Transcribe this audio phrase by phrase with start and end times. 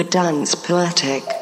[0.00, 1.39] The Dance Poetic.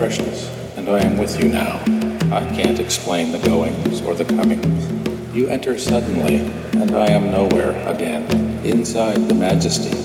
[0.00, 0.48] Freshness,
[0.78, 1.76] and I am with you now.
[2.34, 5.36] I can't explain the goings or the comings.
[5.36, 6.36] You enter suddenly,
[6.72, 8.24] and I am nowhere again,
[8.64, 9.99] inside the majesty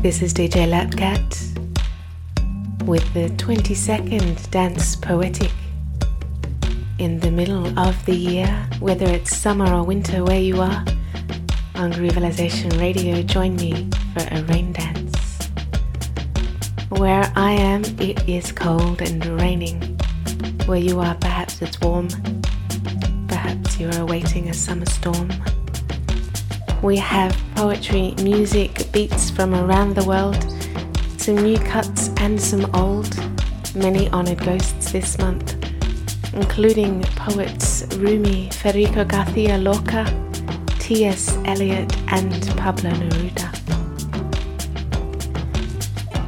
[0.00, 1.26] This is DJ Lapkat
[2.86, 5.50] with the 22nd Dance Poetic.
[7.00, 8.46] In the middle of the year,
[8.78, 10.84] whether it's summer or winter where you are,
[11.74, 15.48] on Groovalization Radio, join me for a rain dance.
[16.90, 19.98] Where I am, it is cold and raining.
[20.66, 22.06] Where you are, perhaps it's warm.
[23.26, 25.28] Perhaps you are awaiting a summer storm.
[26.80, 30.40] We have poetry, music, beats from around the world,
[31.16, 33.18] some new cuts and some old,
[33.74, 35.56] many honored ghosts this month,
[36.32, 40.06] including poets Rumi, Federico Garcia Lorca,
[40.78, 41.36] T.S.
[41.46, 43.48] Eliot, and Pablo Neruda.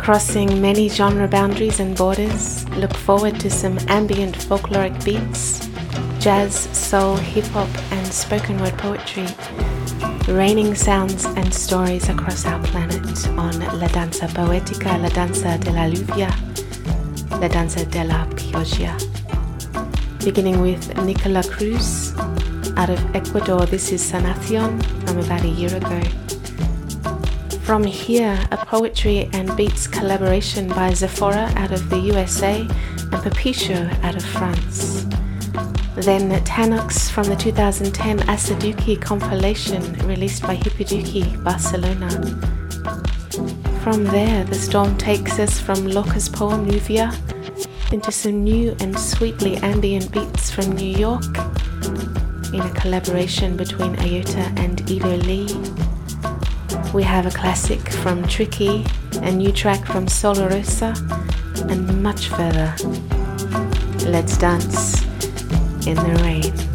[0.01, 5.69] Crossing many genre boundaries and borders, look forward to some ambient folkloric beats,
[6.19, 9.29] jazz, soul, hip hop, and spoken word poetry
[10.33, 15.87] raining sounds and stories across our planet on La Danza Poetica, La Danza de la
[15.89, 16.31] Lluvia,
[17.41, 18.97] La Danza de la Pioggia.
[20.25, 22.17] Beginning with Nicola Cruz
[22.77, 26.01] out of Ecuador, this is Sanacion from about a year ago.
[27.63, 33.89] From here, a poetry and beats collaboration by Zephora out of the USA and Papicho
[34.03, 35.00] out of France.
[36.03, 42.09] Then Tanox from the 2010 Asaduki compilation released by Hippiduki, Barcelona.
[43.83, 47.13] From there, the storm takes us from Lorca's poem Lluvia
[47.93, 51.23] into some new and sweetly ambient beats from New York
[52.55, 55.49] in a collaboration between Ayota and Ido Lee.
[56.95, 58.87] We have a classic from Tricky,
[59.17, 60.95] a new track from Sola Rosa,
[61.69, 62.75] and much further.
[64.07, 65.00] Let's dance
[65.91, 66.70] in the rain.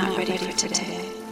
[0.00, 1.29] Not ready for today.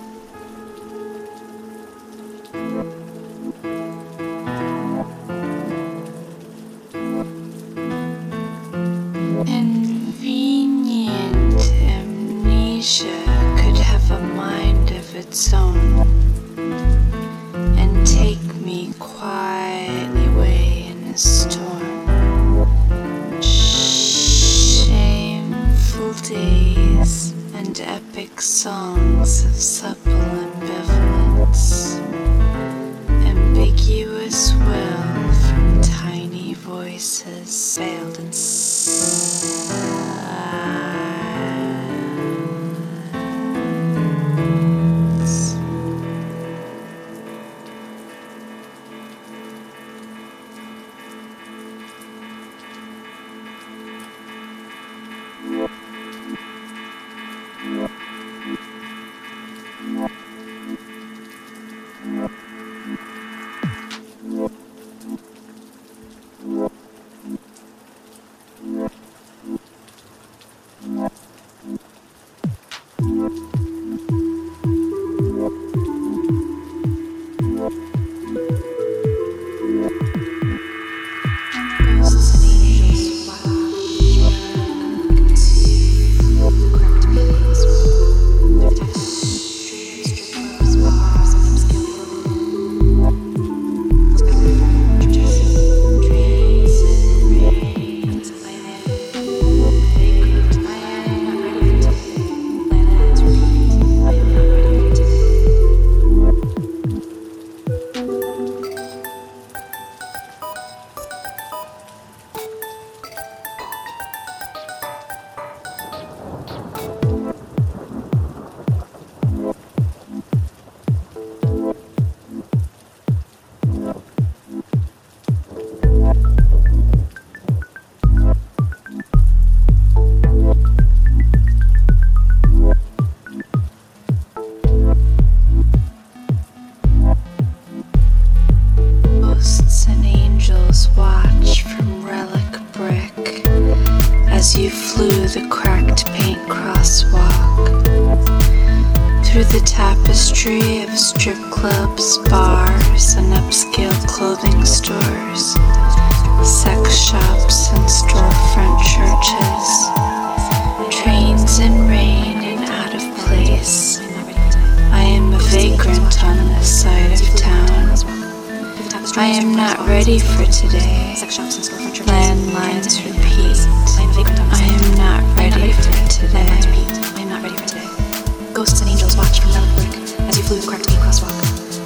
[180.86, 181.34] Park Crosswalk.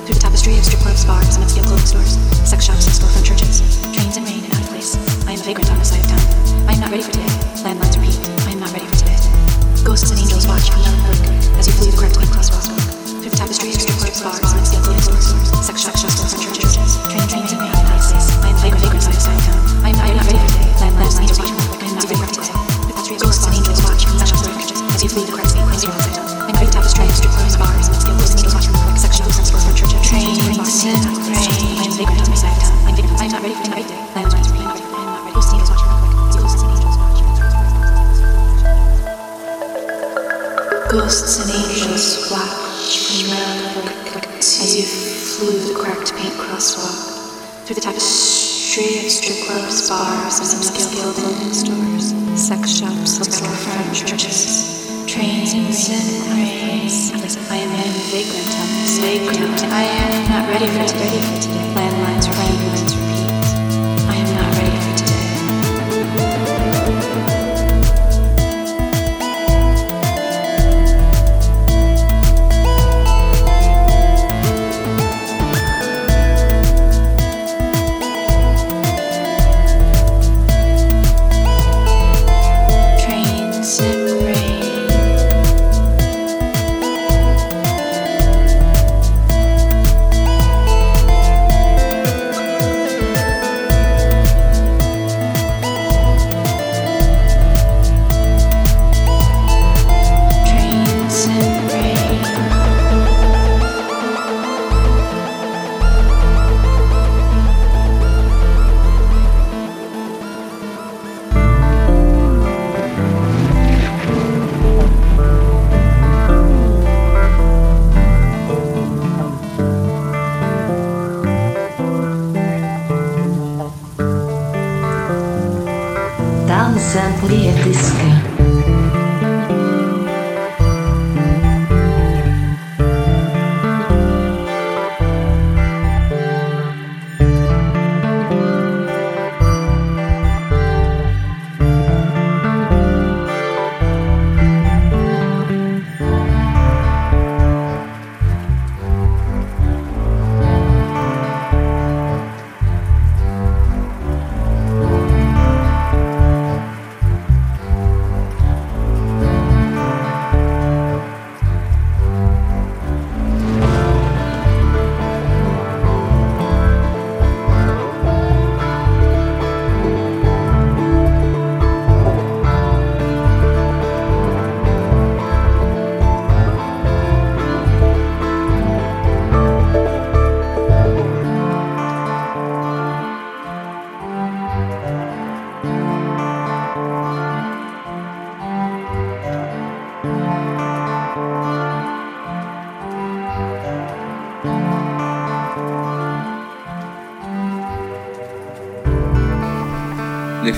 [0.04, 2.18] Through the tapestry of strip clubs, bars, and upscale clothing stores,
[2.48, 3.60] sex shops, and storefront churches,
[3.94, 4.96] trains and rain and out of place,
[5.26, 6.11] I am a vagrant on the side of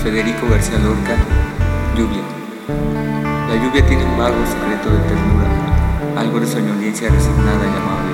[0.05, 1.17] Federico García Lorca,
[1.97, 2.21] Lluvia.
[3.49, 5.49] La lluvia tiene un vago secreto de ternura,
[6.15, 8.13] algo de soñolencia resignada y amable.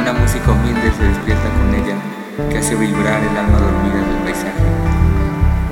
[0.00, 1.98] Una música humilde se despierta con ella,
[2.48, 4.62] que hace vibrar el alma dormida del paisaje.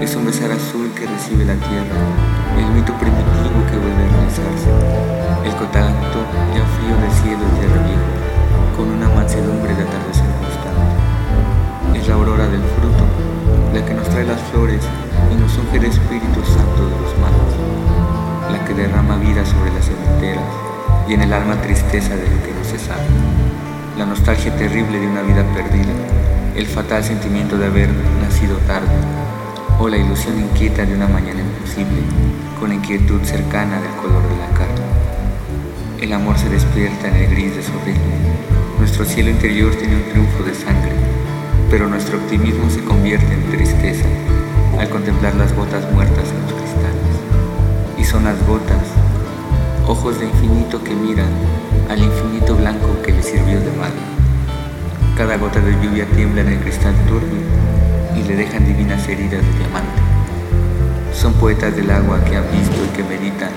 [0.01, 2.03] Es un besar azul que recibe la tierra,
[2.59, 4.75] el mito primitivo que vuelve a realizarse,
[5.47, 6.19] el contacto
[6.51, 8.11] ya frío del cielo y tierra viejo,
[8.75, 11.95] con una mansedumbre de atardecer constante.
[11.95, 13.07] Es la aurora del fruto,
[13.73, 14.83] la que nos trae las flores
[15.31, 17.53] y nos unge Espíritu Santo de los manos,
[18.51, 20.45] la que derrama vida sobre las cementeras
[21.09, 23.07] y en el alma tristeza de lo que no se sabe,
[23.99, 25.93] la nostalgia terrible de una vida perdida,
[26.57, 27.91] el fatal sentimiento de haber
[28.23, 28.89] nacido tarde,
[29.79, 32.01] o la ilusión inquieta de una mañana imposible,
[32.59, 34.83] con la inquietud cercana del color de la carne.
[36.01, 38.15] El amor se despierta en el gris de su ritmo.
[38.79, 40.93] Nuestro cielo interior tiene un triunfo de sangre,
[41.71, 44.07] pero nuestro optimismo se convierte en tristeza
[44.79, 47.13] al contemplar las gotas muertas en los cristales.
[47.99, 48.83] Y son las gotas,
[49.87, 51.31] ojos de infinito que miran
[51.91, 54.01] al infinito blanco que le sirvió de madre.
[55.17, 57.41] Cada gota de lluvia tiembla en el cristal turbio
[58.17, 60.01] y le dejan divinas heridas de diamante.
[61.15, 63.51] Son poetas del agua que han visto y que meditan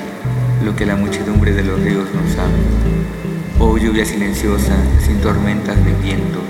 [0.63, 2.53] lo que la muchedumbre de los ríos no sabe.
[3.59, 6.43] Oh lluvia silenciosa, sin tormentas de vientos,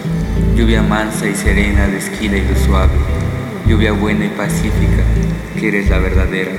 [0.56, 3.15] lluvia mansa y serena de esquila y de suave
[3.68, 5.04] lluvia buena y pacífica,
[5.60, 6.52] que eres la verdadera,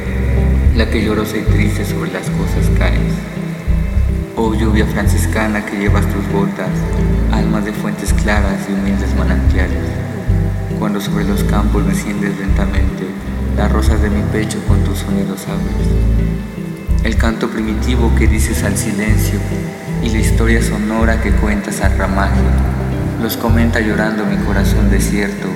[0.75, 3.15] la que llorosa y triste sobre las cosas caes.
[4.35, 6.69] Oh lluvia franciscana que llevas tus botas,
[7.33, 9.85] almas de fuentes claras y humildes manantiales,
[10.81, 13.07] cuando sobre los campos desciendes lentamente,
[13.57, 17.05] las rosas de mi pecho con tus sonidos abres.
[17.05, 19.39] El canto primitivo que dices al silencio
[20.03, 22.43] y la historia sonora que cuentas al ramaje,
[23.23, 25.49] los comenta llorando mi corazón desierto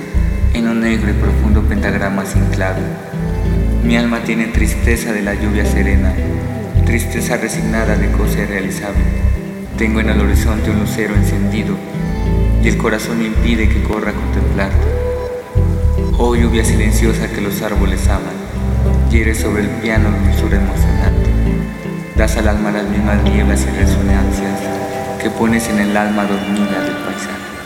[0.53, 2.81] en un negro y profundo pentagrama sin clave.
[3.83, 6.13] Mi alma tiene tristeza de la lluvia serena,
[6.85, 9.03] tristeza resignada de cosa irrealizable.
[9.77, 11.75] Tengo en el horizonte un lucero encendido
[12.63, 14.87] y el corazón impide que corra a contemplarte.
[16.17, 18.35] Oh lluvia silenciosa que los árboles aman,
[19.09, 21.29] hiere sobre el piano dulzura emocionante.
[22.15, 24.59] Das al alma las mismas nieblas y resonancias
[25.19, 27.60] que pones en el alma dormida del paisaje.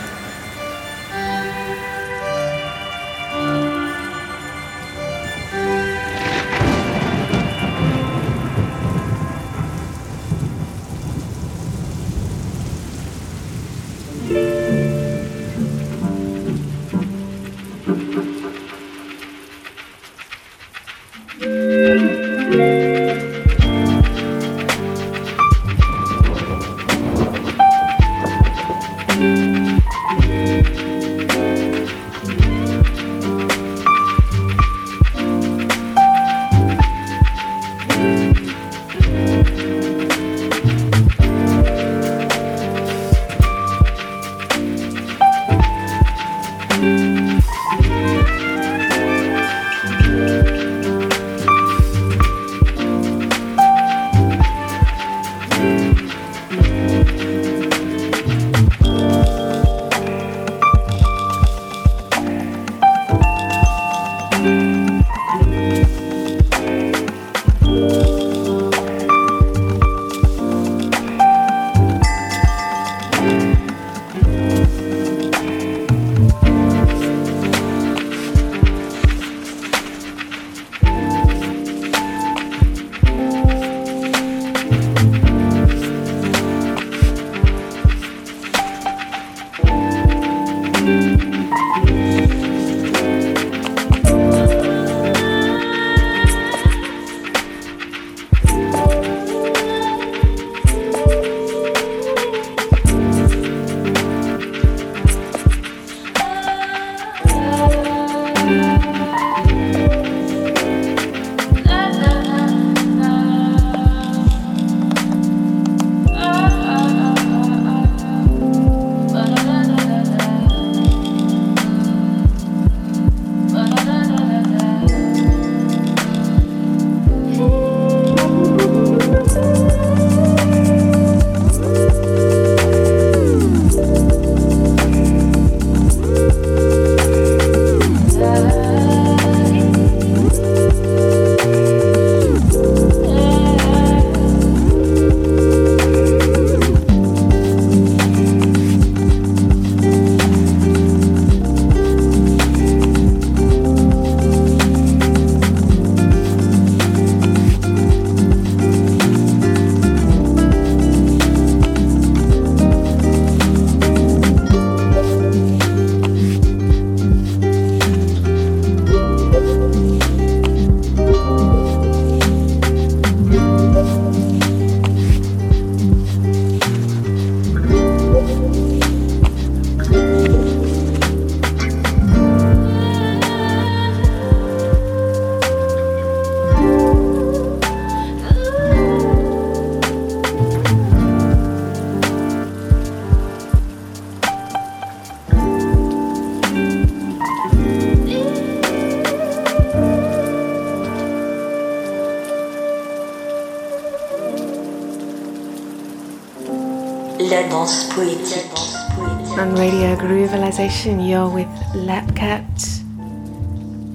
[207.65, 212.45] On Radio Groovalization, you're with Lapkat.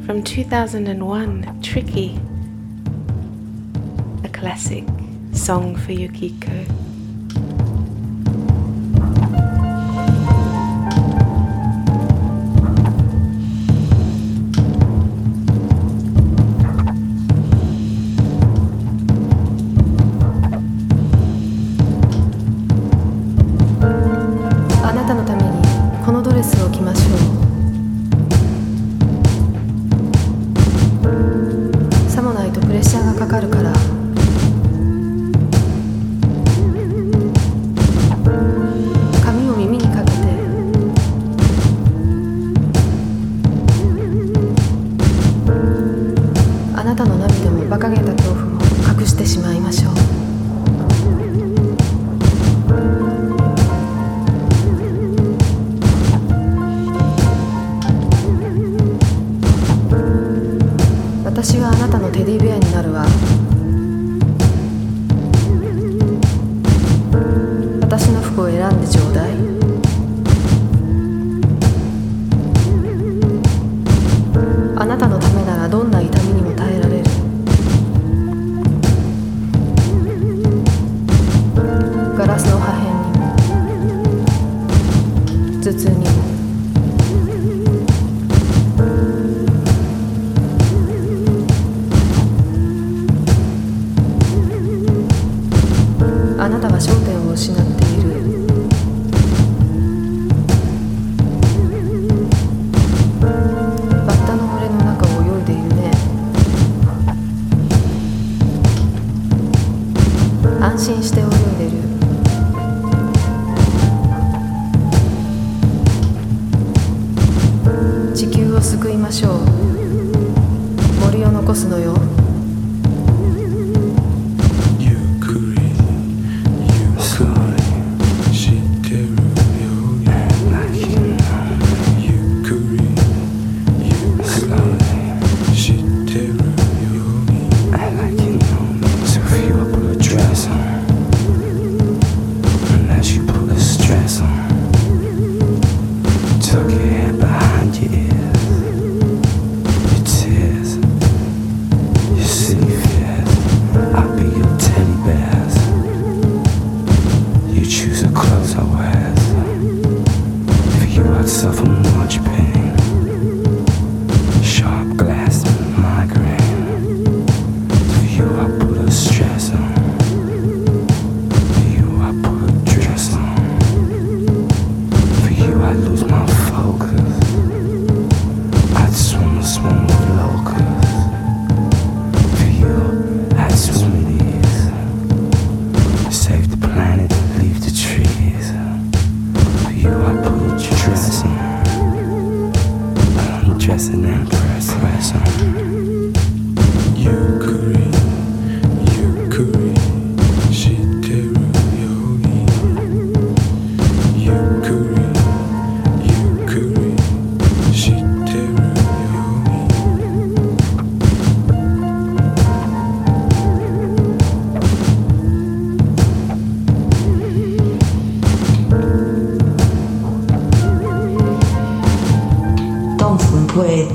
[0.05, 2.19] From 2001, Tricky,
[4.25, 4.83] a classic
[5.33, 6.90] song for Yukiko.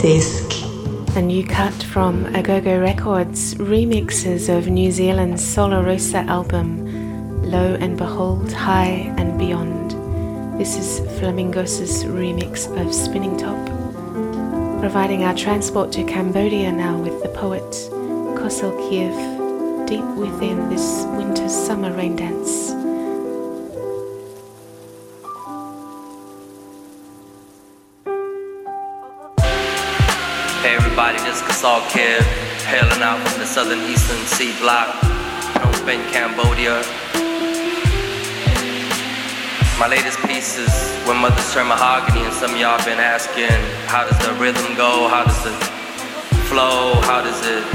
[0.04, 7.98] 'A new cut from Agogo Records remixes of New Zealand's Sola Rosa album Lo and
[7.98, 9.92] Behold, High and Beyond.
[10.60, 13.58] This is Flamingos' remix of Spinning Top.
[14.82, 17.72] Providing our transport to Cambodia now with the poet
[18.38, 22.65] Kosal Khiev deep within this winter summer rain dance.
[32.06, 32.22] Kid,
[32.70, 34.94] hailing out from the southern eastern sea block,
[35.82, 36.86] Phnom Cambodia.
[39.82, 40.70] My latest piece is
[41.08, 43.58] When Mothers Turn Mahogany, and some of y'all been asking,
[43.90, 45.10] how does the rhythm go?
[45.10, 45.58] How does it
[46.46, 47.02] flow?
[47.10, 47.66] How does it,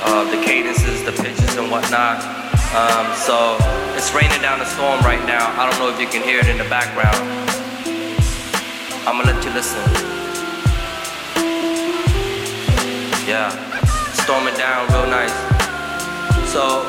[0.00, 2.24] uh, the cadences, the pitches, and whatnot?
[2.72, 3.58] Um, so
[4.00, 5.44] it's raining down a storm right now.
[5.60, 7.20] I don't know if you can hear it in the background.
[9.04, 10.07] I'm gonna let you listen.
[13.28, 13.52] Yeah,
[14.24, 15.36] storming down real nice.
[16.48, 16.80] So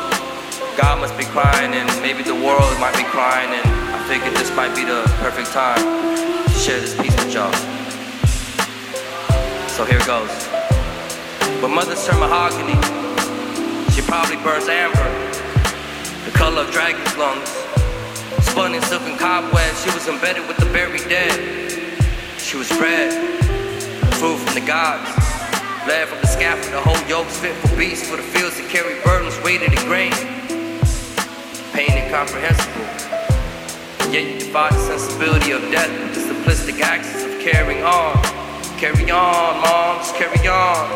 [0.80, 4.50] God must be crying, and maybe the world might be crying, and I figured this
[4.56, 5.84] might be the perfect time
[6.48, 7.52] to share this piece with y'all.
[9.76, 10.32] So here goes.
[11.62, 12.80] When mothers turn mahogany,
[13.92, 15.12] she probably burns amber,
[16.24, 17.50] the color of dragon's lungs.
[18.48, 21.36] Spun in silken cobwebs, she was embedded with the buried dead.
[22.40, 23.12] She was bred,
[24.16, 25.29] food from the gods.
[25.88, 29.02] Led from the scaffold, the whole yokes fit for beasts, for the fields that carry
[29.04, 30.12] burdens weighted in grain.
[31.74, 32.84] Pain incomprehensible.
[34.12, 38.18] Yet you defy the sensibility of death with the simplistic axis of carrying on.
[38.78, 40.90] Carry on, moms, carry on.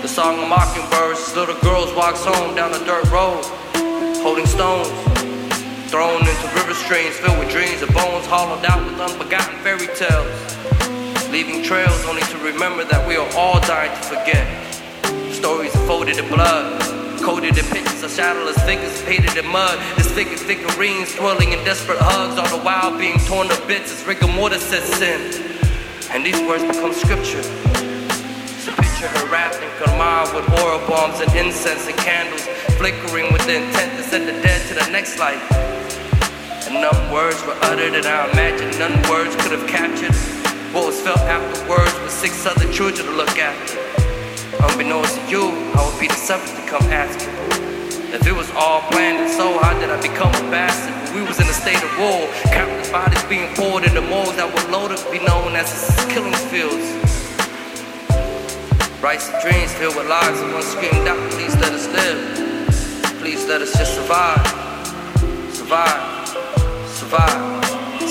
[0.00, 3.44] The song of mockingbirds, little girls walks home down the dirt road,
[4.22, 4.88] holding stones,
[5.90, 10.53] thrown into river streams filled with dreams of bones hollowed out with unforgotten fairy tales,
[11.34, 14.46] leaving trails only to remember that we are all dying to forget.
[15.34, 16.78] Stories folded in blood,
[17.18, 19.74] Coded in pictures of shadowless figures painted in mud.
[19.96, 24.28] Disfigured figurines swirling in desperate hugs, all the while being torn to bits as rigor
[24.28, 25.18] mortis sets in.
[26.14, 27.42] And these words become scripture.
[28.62, 32.46] So picture her wrapped in Qur'an with oil bombs and incense and candles,
[32.78, 35.42] flickering with the intent to send the dead to the next life.
[36.70, 40.14] And none words were uttered, and I imagine none words could have captured
[40.74, 43.78] what was felt afterwards with six other children to look after.
[44.58, 47.30] Unbeknownst to you, I would be the seventh to come asking.
[48.12, 51.14] If it was all planned and so, how did I become a bastard?
[51.14, 54.66] We was in a state of war, countless bodies being poured into molds that were
[54.72, 55.70] loaded be known as
[56.10, 56.90] killing fields.
[59.00, 62.18] Rights and dreams filled with lies, and one screamed out, please let us live.
[63.22, 64.42] Please let us just survive.
[65.54, 66.28] Survive.
[66.88, 67.63] Survive.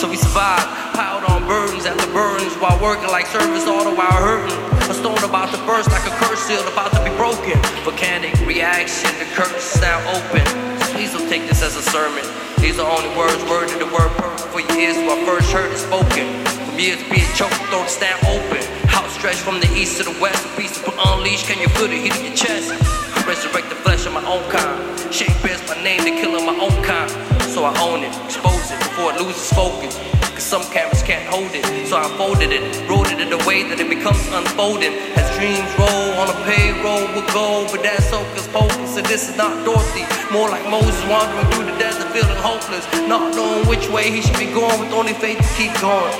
[0.03, 0.67] So we survived,
[0.99, 4.51] piled on burdens after burdens while working like service all the while hurting.
[4.91, 7.55] A stone about to burst like a curse seal about to be broken.
[7.87, 10.43] Volcanic reaction, the curtains now open.
[10.83, 12.27] So please don't take this as a sermon.
[12.59, 15.71] These are only words, worded the word perfect for your ears when I first heard
[15.71, 16.27] it spoken.
[16.51, 18.59] From years being choked, throat stamp open.
[18.91, 21.47] House stretched from the east to the west, a beast to unleashed.
[21.47, 22.75] Can you feel it heat in your chest?
[23.23, 24.75] Resurrect the flesh of my own kind.
[25.15, 27.32] Shake bears my name, they killing my own kind.
[27.53, 29.93] So I own it, expose it before it loses focus.
[30.33, 31.61] Cause some cameras can't hold it.
[31.85, 34.89] So I folded it, wrote it in a way that it becomes unfolding.
[35.13, 38.97] As dreams roll on a payroll with gold, but that's hocus pocus.
[38.97, 40.01] And this is not Dorothy,
[40.33, 42.89] more like Moses wandering through the desert feeling hopeless.
[43.05, 46.17] Not knowing which way he should be going with only faith to keep going.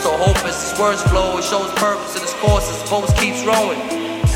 [0.00, 3.44] So hope as his words flow, it shows purpose in his course as the keeps
[3.44, 3.76] rowing.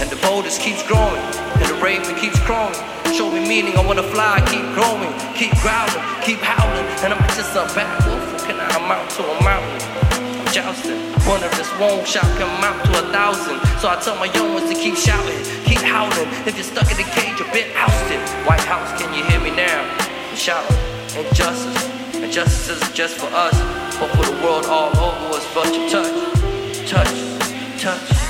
[0.05, 1.17] And the boat just keeps growing,
[1.57, 2.77] and the raven keeps crowing.
[3.17, 6.85] Show me meaning, I wanna fly, keep growing, keep growling, keep howling.
[7.01, 9.81] And I'm just a bad wolf, can I amount to a mountain?
[10.37, 13.57] I'm jousting, one of this won't shout can amount to a thousand.
[13.81, 16.29] So I tell my young ones to keep shouting, keep howling.
[16.45, 18.21] If you're stuck in the cage, you're bit ousted.
[18.45, 19.81] White House, can you hear me now?
[20.37, 20.69] Shout,
[21.17, 21.89] injustice,
[22.21, 23.57] injustice is just for us,
[23.97, 25.47] but for the world all over us.
[25.57, 26.13] but your touch,
[26.85, 28.26] touch, touch.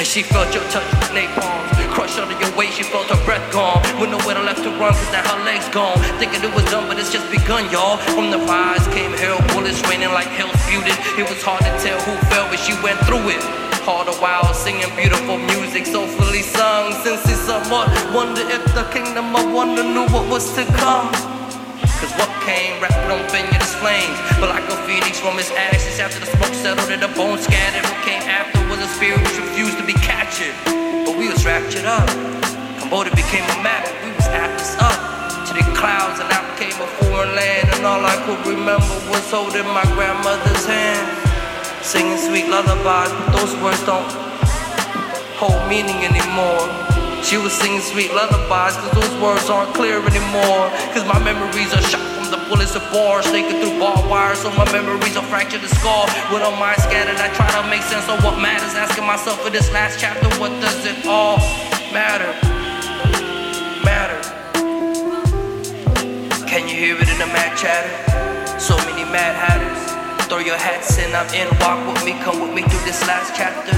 [0.00, 1.60] And she felt your touch with napalm.
[1.92, 3.84] Crushed under your weight, she felt her breath gone.
[4.00, 5.98] With nowhere left to run, cause now her legs gone.
[6.16, 7.98] Thinking it was done, but it's just begun, y'all.
[8.16, 12.00] From the fires came hell, bullets raining like hell spewed It was hard to tell
[12.08, 13.44] who fell, but she went through it.
[13.86, 16.96] All the while singing beautiful music, soulfully sung.
[17.04, 21.39] Since it's somewhat wonder if the kingdom of wonder knew what was to come.
[22.00, 24.16] Cause what came wrapped up in your flames.
[24.36, 27.84] But like a phoenix from his ashes after the smoke settled and the bones scattered.
[27.84, 30.52] What came after was a spirit which refused to be captured.
[31.04, 32.08] But we was raptured up.
[32.80, 34.96] Cambodia became a map, but we was atlas up.
[35.48, 37.68] To the clouds and I became a foreign land.
[37.72, 41.04] And all I could remember was holding my grandmother's hand.
[41.82, 44.08] Singing sweet lullabies, but those words don't
[45.40, 46.89] hold meaning anymore.
[47.22, 50.66] She was singing sweet lullabies, cause those words aren't clear anymore.
[50.90, 54.50] Cause my memories are shot from the bullets of bars, snaking through barbed wire, so
[54.56, 56.08] my memories are fractured and scarred.
[56.32, 58.74] With a mind scattered, I try to make sense of what matters.
[58.74, 61.38] Asking myself for this last chapter, what does it all
[61.92, 62.32] matter?
[63.84, 64.18] Matter.
[66.48, 68.58] Can you hear it in the mad chatter?
[68.58, 70.26] So many mad hatters.
[70.26, 73.36] Throw your hats in, I'm in, walk with me, come with me through this last
[73.36, 73.76] chapter.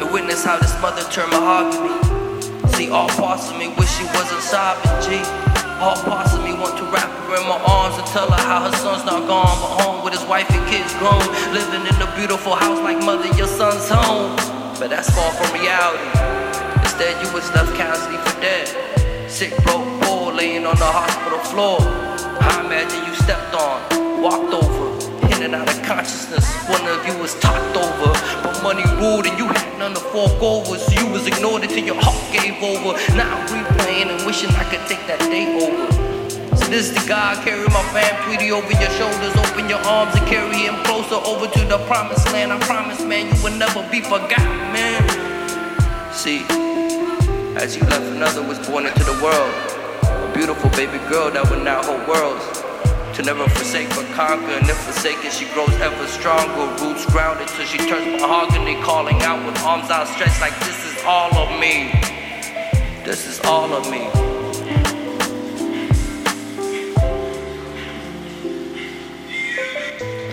[0.00, 2.17] And witness how this mother turned mahogany.
[2.78, 5.18] See, all parts of me wish she wasn't sobbing, G.
[5.82, 8.70] All parts of me want to wrap her in my arms and tell her how
[8.70, 11.18] her son's not gone, but home with his wife and kids grown.
[11.50, 14.30] Living in a beautiful house like mother, your son's home.
[14.78, 16.06] But that's far from reality.
[16.86, 18.70] Instead, you was left casually for dead.
[19.28, 21.78] Sick, broke, poor, laying on the hospital floor.
[21.82, 24.87] I imagine you stepped on, walked over,
[25.38, 26.44] in and out of consciousness.
[26.68, 28.10] One of you was talked over,
[28.42, 30.76] but money ruled and you had none to fork over.
[30.76, 32.98] So you was ignored until your heart gave over.
[33.14, 35.86] Now I'm replaying and wishing I could take that day over.
[36.56, 40.14] So This is the God, carry my fam Tweety over your shoulders, open your arms
[40.16, 42.52] and carry him closer over to the promised land.
[42.52, 45.06] I promise, man, you will never be forgotten, man.
[46.12, 46.42] See,
[47.54, 49.54] as you left, another was born into the world.
[50.02, 52.57] A beautiful baby girl that will now hold worlds.
[53.14, 56.66] To never forsake but conquer, and if forsaken, she grows ever stronger.
[56.82, 61.34] Roots grounded till she turns mahogany, calling out with arms outstretched like this is all
[61.36, 61.90] of me.
[63.04, 64.08] This is all of me.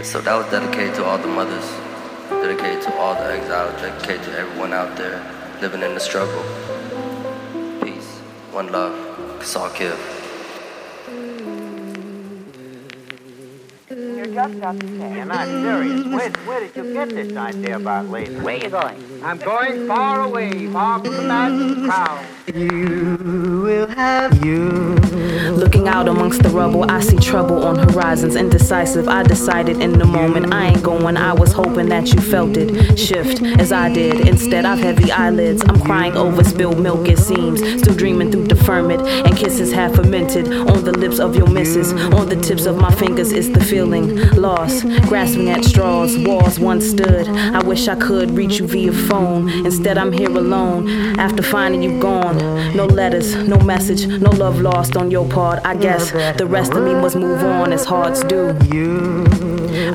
[0.04, 1.70] So that was dedicated to all the mothers,
[2.30, 5.20] dedicated to all the exiles, dedicated to everyone out there
[5.62, 6.44] living in the struggle.
[7.82, 8.20] Peace,
[8.52, 8.94] one love,
[9.40, 10.25] Kosal.
[14.36, 16.06] Just You're not serious.
[16.08, 18.44] Where, where did you get this idea about later?
[18.44, 19.24] Where you going?
[19.24, 22.26] I'm going far away, far from the maddened crowd.
[22.54, 24.96] You will have you.
[25.52, 28.36] Looking out amongst the rubble, I see trouble on horizons.
[28.36, 31.16] Indecisive, I decided in the moment I ain't going.
[31.16, 34.28] I was hoping that you felt it shift as I did.
[34.28, 35.64] Instead, I've heavy eyelids.
[35.68, 37.62] I'm crying over spilled milk, it seems.
[37.82, 41.94] Still dreaming through deferment and kisses half fermented on the lips of your missus.
[41.94, 46.18] On the tips of my fingers is the feeling lost, grasping at straws.
[46.18, 47.28] Walls once stood.
[47.28, 49.50] I wish I could reach you via phone.
[49.66, 52.38] Instead, I'm here alone after finding you gone.
[52.76, 55.60] No letters, no message, no love lost on your part.
[55.66, 58.56] I guess the rest of me must move on as hearts do.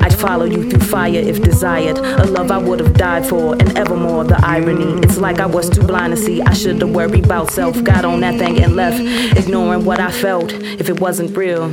[0.01, 1.97] I'd follow you through fire if desired.
[1.97, 4.99] A love I would have died for, and evermore the irony.
[5.03, 6.41] It's like I was too blind to see.
[6.41, 7.83] I should have worried about self.
[7.83, 8.99] Got on that thing and left,
[9.37, 10.53] ignoring what I felt.
[10.53, 11.71] If it wasn't real,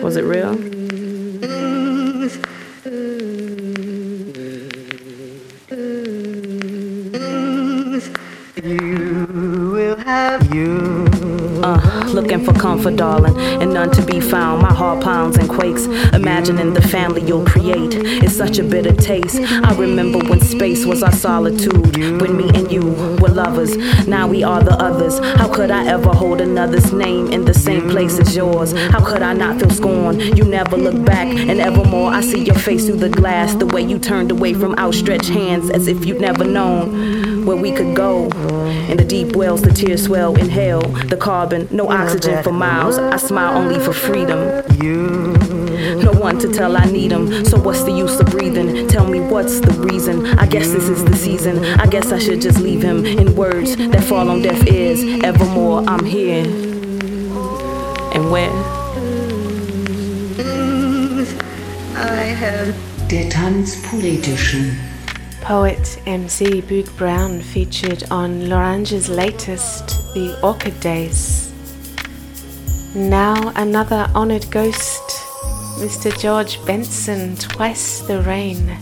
[0.00, 0.67] was it real?
[12.76, 14.60] For darling, and none to be found.
[14.62, 17.94] My heart pounds and quakes, imagining the family you'll create.
[17.94, 19.40] It's such a bitter taste.
[19.40, 22.82] I remember when space was our solitude, when me and you
[23.20, 23.76] were lovers.
[24.06, 25.18] Now we are the others.
[25.38, 28.72] How could I ever hold another's name in the same place as yours?
[28.92, 30.20] How could I not feel scorn?
[30.20, 33.54] You never look back, and evermore I see your face through the glass.
[33.54, 37.17] The way you turned away from outstretched hands, as if you'd never known
[37.48, 38.24] where we could go.
[38.90, 40.36] In the deep wells, the tears swell.
[40.36, 42.98] Inhale the carbon, no oxygen for miles.
[42.98, 44.40] I smile only for freedom.
[46.04, 47.46] No one to tell I need them.
[47.46, 48.86] So what's the use of breathing?
[48.88, 50.26] Tell me what's the reason?
[50.38, 51.64] I guess this is the season.
[51.80, 55.02] I guess I should just leave him in words that fall on deaf ears.
[55.24, 56.44] Evermore, I'm here.
[58.14, 58.50] And where?
[60.36, 61.24] Mm,
[61.96, 62.76] I have.
[63.08, 64.97] Der Tanz Poetischen.
[65.48, 71.50] Poet MC Boog Brown featured on L'Orange's latest, The Orchid Days.
[72.94, 75.00] Now another honoured ghost,
[75.80, 76.12] Mr.
[76.20, 78.76] George Benson, Twice the Rain,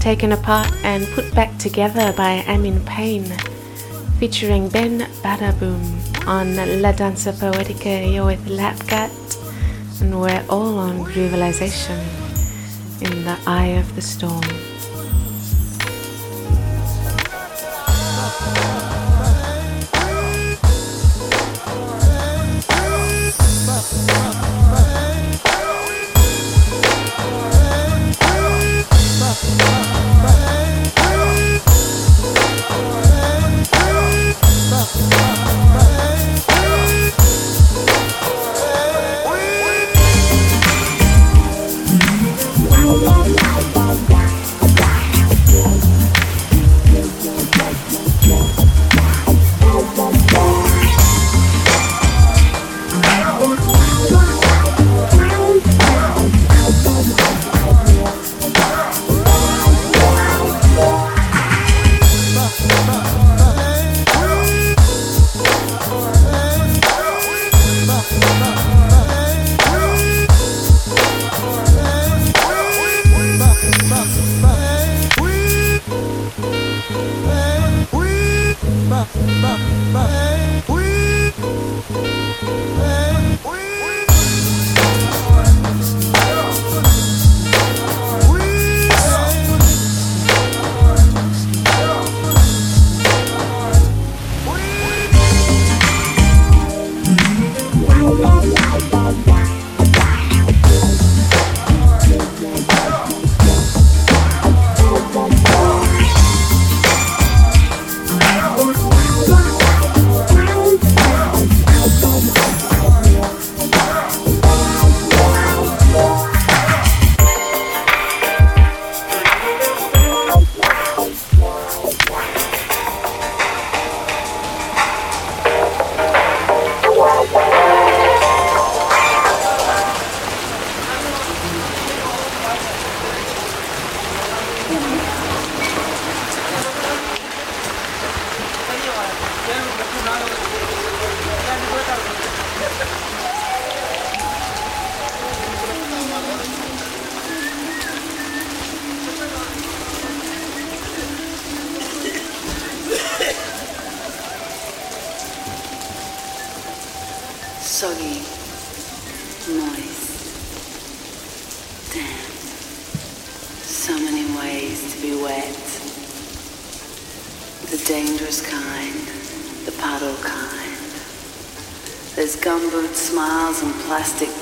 [0.00, 3.32] taken apart and put back together by Amin Payne,
[4.18, 9.12] featuring Ben Badaboom on La Danza Poetica here with Lapkat,
[10.00, 12.02] and we're all on Groovalization
[13.02, 14.65] in the eye of the storm.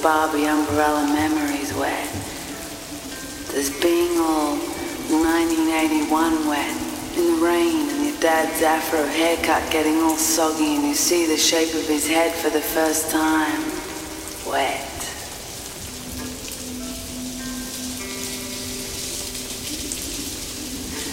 [0.04, 2.12] Barbie umbrella memories wet.
[3.48, 4.58] There's being all
[5.08, 6.76] 1981 wet
[7.16, 11.38] in the rain and your dad's afro haircut getting all soggy and you see the
[11.38, 13.62] shape of his head for the first time.
[14.46, 14.84] Wet.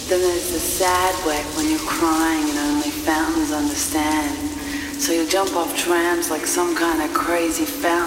[0.09, 4.51] Then there's the sad wet when you're crying and only fountains understand.
[4.99, 8.00] So you jump off trams like some kind of crazy fountain.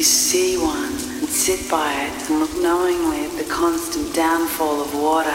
[0.00, 4.94] You see one and sit by it and look knowingly at the constant downfall of
[4.94, 5.28] water.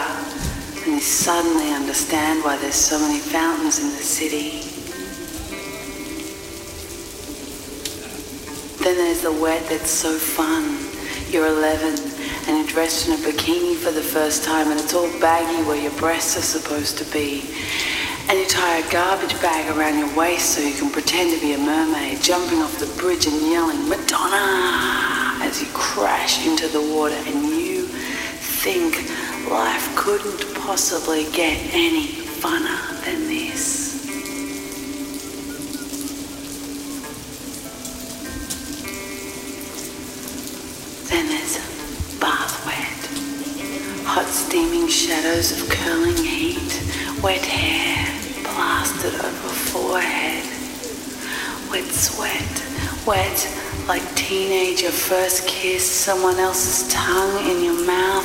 [0.82, 4.66] And you suddenly understand why there's so many fountains in the city.
[8.82, 10.64] Then there's the wet that's so fun.
[11.30, 11.94] You're 11
[12.48, 15.80] and you're dressed in a bikini for the first time and it's all baggy where
[15.80, 17.44] your breasts are supposed to be.
[18.28, 21.52] And you tie a garbage bag around your waist so you can pretend to be
[21.52, 23.88] a mermaid, jumping off the bridge and yelling,
[24.18, 28.94] Madonna, as you crash into the water and you think
[29.50, 32.06] life couldn't possibly get any
[32.40, 32.75] funner
[56.16, 58.24] Someone else's tongue in your mouth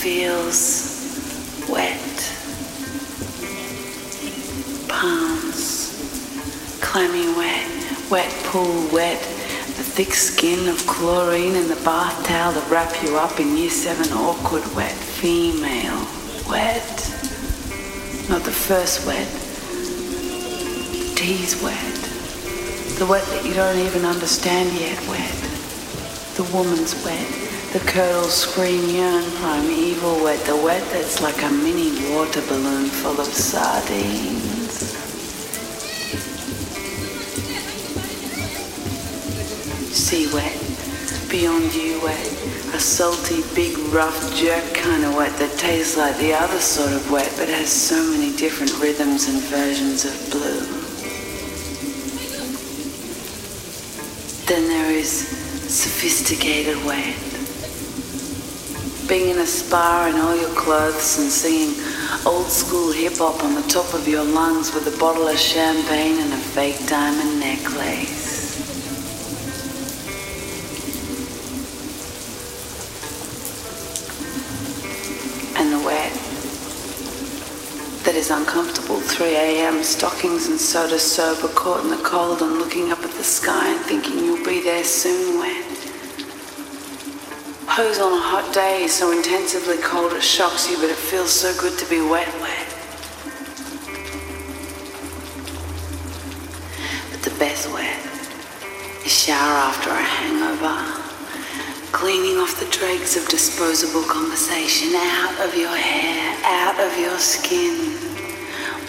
[0.00, 1.98] feels wet.
[4.88, 6.78] Palms.
[6.80, 7.68] Clammy wet.
[8.12, 13.16] Wet pool wet the thick skin of chlorine in the bath towel that wrap you
[13.16, 16.06] up in year seven awkward wet female
[16.48, 16.96] wet
[18.30, 19.26] not the first wet
[21.16, 21.96] tease wet
[23.00, 25.43] the wet that you don't even understand yet wet
[26.36, 27.26] the woman's wet.
[27.72, 30.40] The curdle scream yearn primeval wet.
[30.46, 34.94] The wet that's like a mini water balloon full of sardines.
[39.94, 40.58] Sea wet,
[41.30, 42.26] beyond you wet,
[42.74, 47.10] a salty, big, rough jerk kind of wet that tastes like the other sort of
[47.12, 50.84] wet but has so many different rhythms and versions of blue.
[54.46, 55.33] Then there is
[55.74, 57.18] sophisticated wet.
[59.08, 61.74] Being in a spa in all your clothes and singing
[62.24, 66.20] old school hip hop on the top of your lungs with a bottle of champagne
[66.20, 68.32] and a fake diamond necklace.
[75.56, 76.12] and the wet
[78.04, 79.82] that is uncomfortable 3 a.m.
[79.82, 83.03] stockings and soda sober caught in the cold and looking up
[83.44, 85.66] sky and thinking you'll be there soon wet
[87.68, 91.30] hose on a hot day is so intensively cold it shocks you but it feels
[91.30, 92.68] so good to be wet wet.
[97.10, 98.00] But the best wet
[99.04, 100.80] is shower after a hangover
[101.92, 107.92] cleaning off the dregs of disposable conversation out of your hair, out of your skin,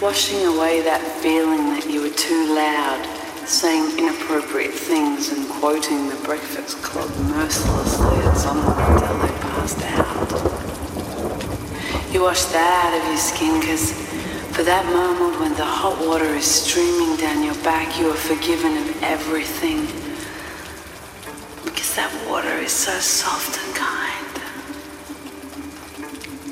[0.01, 3.14] washing away that feeling that you were too loud,
[3.48, 10.32] saying inappropriate things and quoting the Breakfast Club mercilessly at someone until they passed out.
[12.12, 13.91] You wash that out of your skin because
[14.56, 18.78] for that moment when the hot water is streaming down your back, you are forgiven
[18.78, 19.86] of everything
[21.64, 24.05] Because that water is so soft and kind.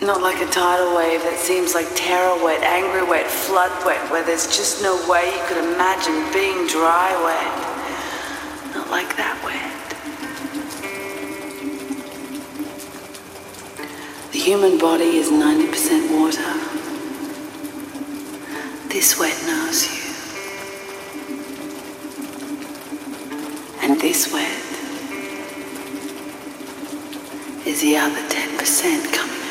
[0.03, 4.21] Not like a tidal wave that seems like terror wet, angry wet, flood wet, where
[4.21, 8.75] there's just no way you could imagine being dry wet.
[8.75, 9.71] Not like that wet.
[14.33, 16.51] The human body is 90% water.
[18.89, 20.03] This wet knows you.
[23.81, 24.51] And this wet
[27.65, 29.42] is the other 10% coming.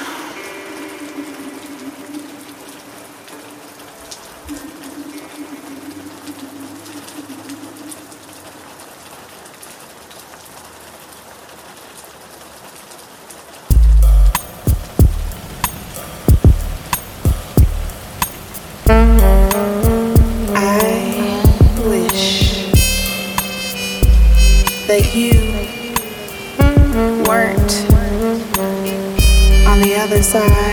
[30.32, 30.71] side.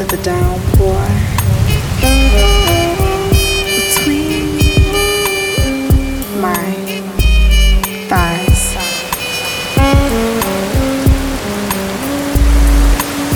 [0.00, 1.02] to the downpour.
[3.76, 4.56] Between
[6.40, 6.64] my
[8.08, 8.62] thighs.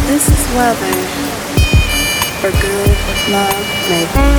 [0.07, 0.97] This is weather
[2.41, 2.97] for good
[3.31, 4.35] love making.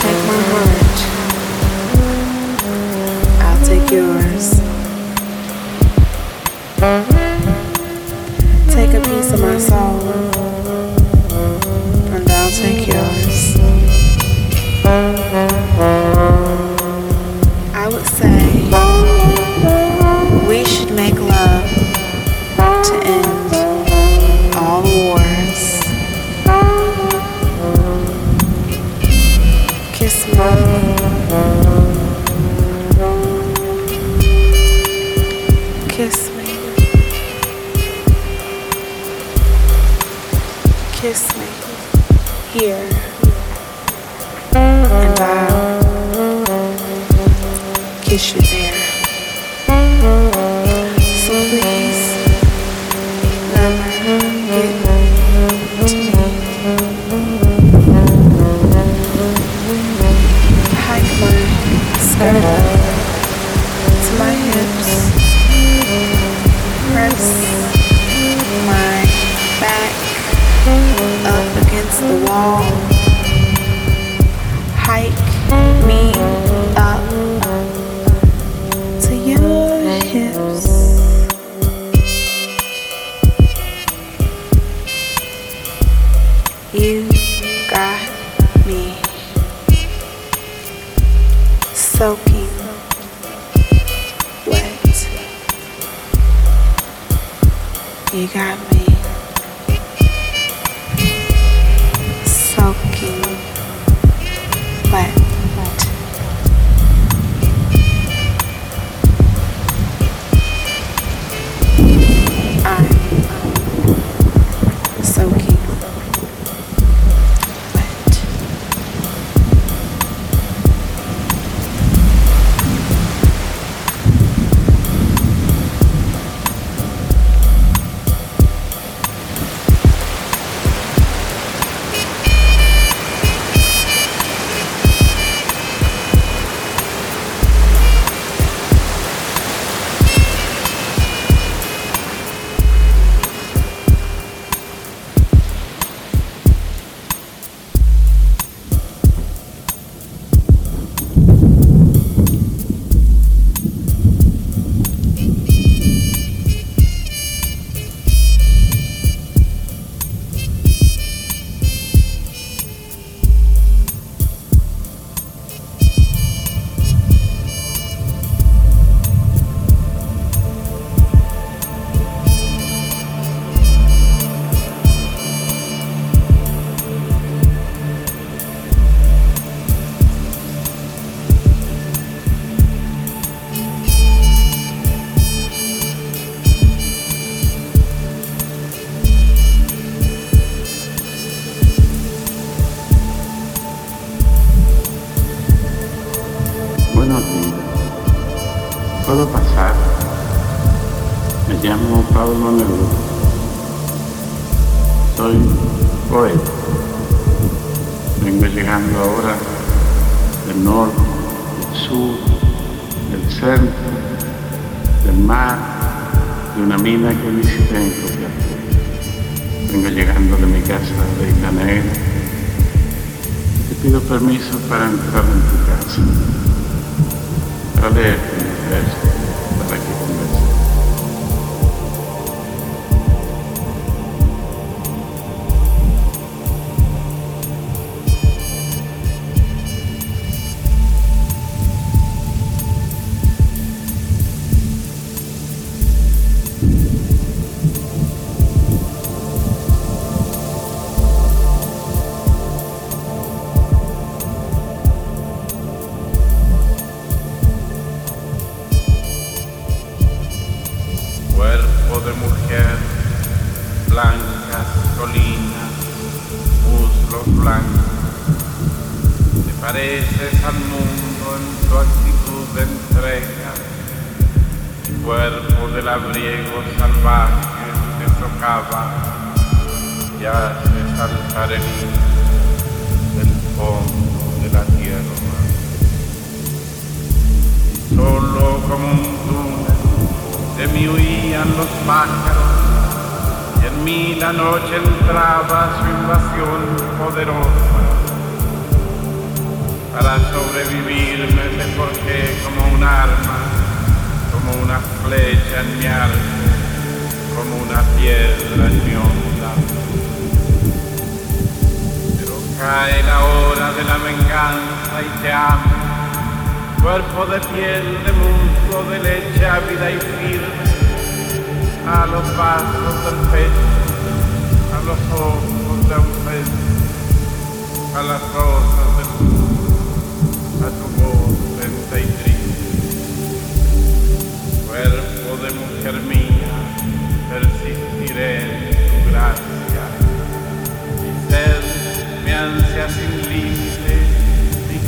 [0.00, 0.98] Take my heart.
[3.42, 4.46] I'll take yours
[8.96, 10.00] a piece of my soul,
[12.14, 13.56] and I'll take yours.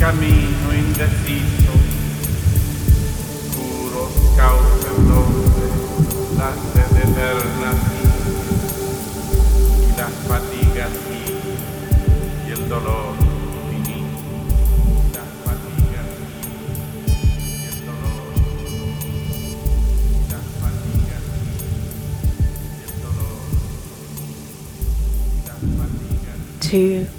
[0.09, 1.78] caminho indeciso.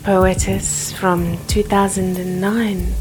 [0.02, 2.94] Poetess from 2009.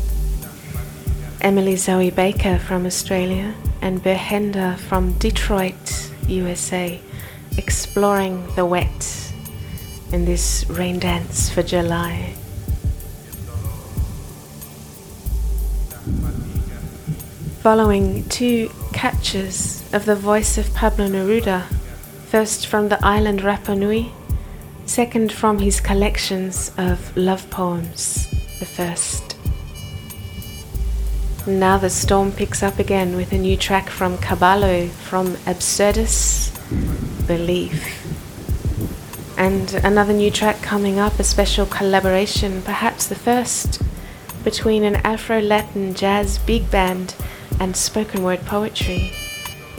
[1.40, 7.00] Emily Zoe Baker from Australia and Behenda from Detroit, USA,
[7.58, 9.32] exploring the wet.
[10.12, 12.34] in this rain dance for July.
[17.62, 21.64] Following two catches of the voice of Pablo Neruda,
[22.28, 24.12] first from the island Rapa Nui,
[24.90, 28.28] second from his collections of love poems,
[28.58, 29.36] the first.
[31.46, 36.50] Now the storm picks up again with a new track from Caballo from Absurdus
[37.28, 38.04] Belief.
[39.38, 43.80] And another new track coming up, a special collaboration, perhaps the first,
[44.44, 47.14] between an Afro Latin jazz big band
[47.60, 49.14] and spoken word poetry.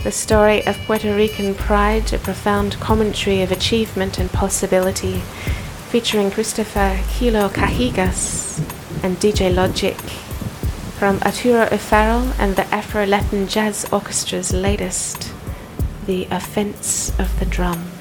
[0.02, 5.18] The story of Puerto Rican pride, a profound commentary of achievement and possibility,
[5.90, 8.58] featuring Christopher Kilo Cajigas
[9.04, 9.98] and DJ Logic.
[10.98, 15.34] From Arturo O'Farrell and the Afro Latin Jazz Orchestra's latest,
[16.06, 17.99] The Offense of the Drum.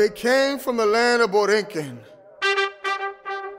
[0.00, 1.98] They came from the land of Borinquen,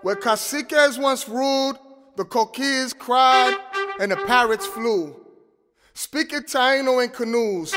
[0.02, 1.78] where caciques once ruled,
[2.16, 3.56] the coquís cried,
[4.00, 5.24] and the parrots flew.
[5.94, 7.76] Speaking Taino in canoes,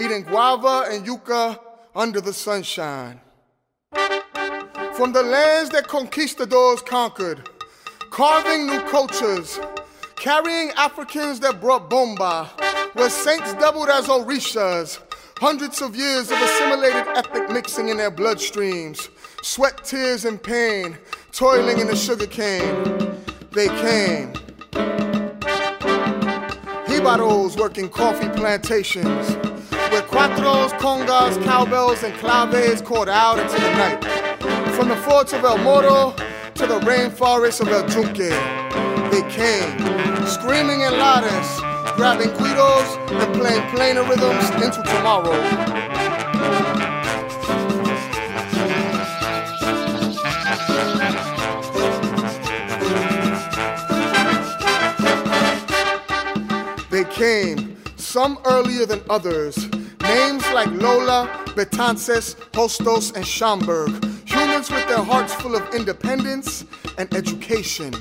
[0.00, 1.60] eating guava and yuca
[1.94, 3.20] under the sunshine.
[4.94, 7.46] From the lands that conquistadors conquered,
[8.08, 9.60] carving new cultures,
[10.16, 12.46] carrying Africans that brought bomba,
[12.94, 15.02] where saints doubled as orishas,
[15.38, 19.10] hundreds of years of assimilated ethnic mixing in their bloodstreams,
[19.42, 20.96] sweat, tears, and pain,
[21.32, 22.84] toiling in the sugar cane.
[23.52, 24.32] They came.
[26.86, 29.28] Jibaros working coffee plantations,
[29.90, 34.02] where cuatros, congas, cowbells, and claves called out into the night.
[34.74, 36.14] From the forts of El Morro
[36.54, 38.32] to the rainforests of El Yunque,
[39.10, 45.32] they came, screaming in lares, grabbing güiros and playing plena rhythms into tomorrow.
[56.90, 59.56] They came, some earlier than others.
[60.02, 64.04] Names like Lola, Betances, Hostos, and Schomburg.
[64.28, 66.64] Humans with their hearts full of independence
[66.98, 67.94] and education.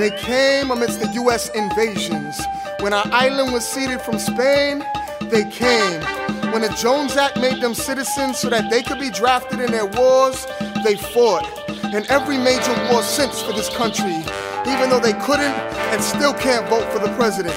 [0.00, 2.40] They came amidst the US invasions.
[2.80, 4.82] When our island was ceded from Spain,
[5.28, 6.00] they came.
[6.52, 9.84] When the Jones Act made them citizens so that they could be drafted in their
[9.84, 10.46] wars,
[10.84, 11.44] they fought.
[11.92, 14.24] In every major war since for this country,
[14.64, 15.52] even though they couldn't
[15.92, 17.54] and still can't vote for the president.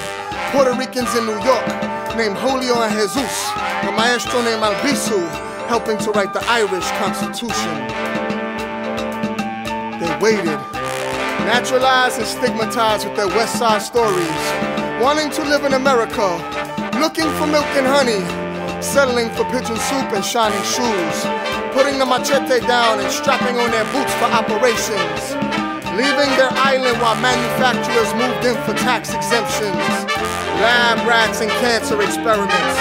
[0.52, 1.66] Puerto Ricans in New York
[2.14, 3.48] named Julio and Jesus,
[3.88, 5.24] a maestro named Albizu,
[5.66, 7.88] helping to write the Irish Constitution.
[9.98, 10.60] They waited,
[11.44, 14.44] naturalized and stigmatized with their West Side stories,
[15.00, 16.40] wanting to live in America,
[16.98, 18.24] looking for milk and honey,
[18.80, 21.16] settling for pigeon soup and shining shoes,
[21.76, 25.20] putting the machete down and strapping on their boots for operations,
[26.00, 29.84] leaving their island while manufacturers moved in for tax exemptions,
[30.64, 32.76] lab rats and cancer experiments.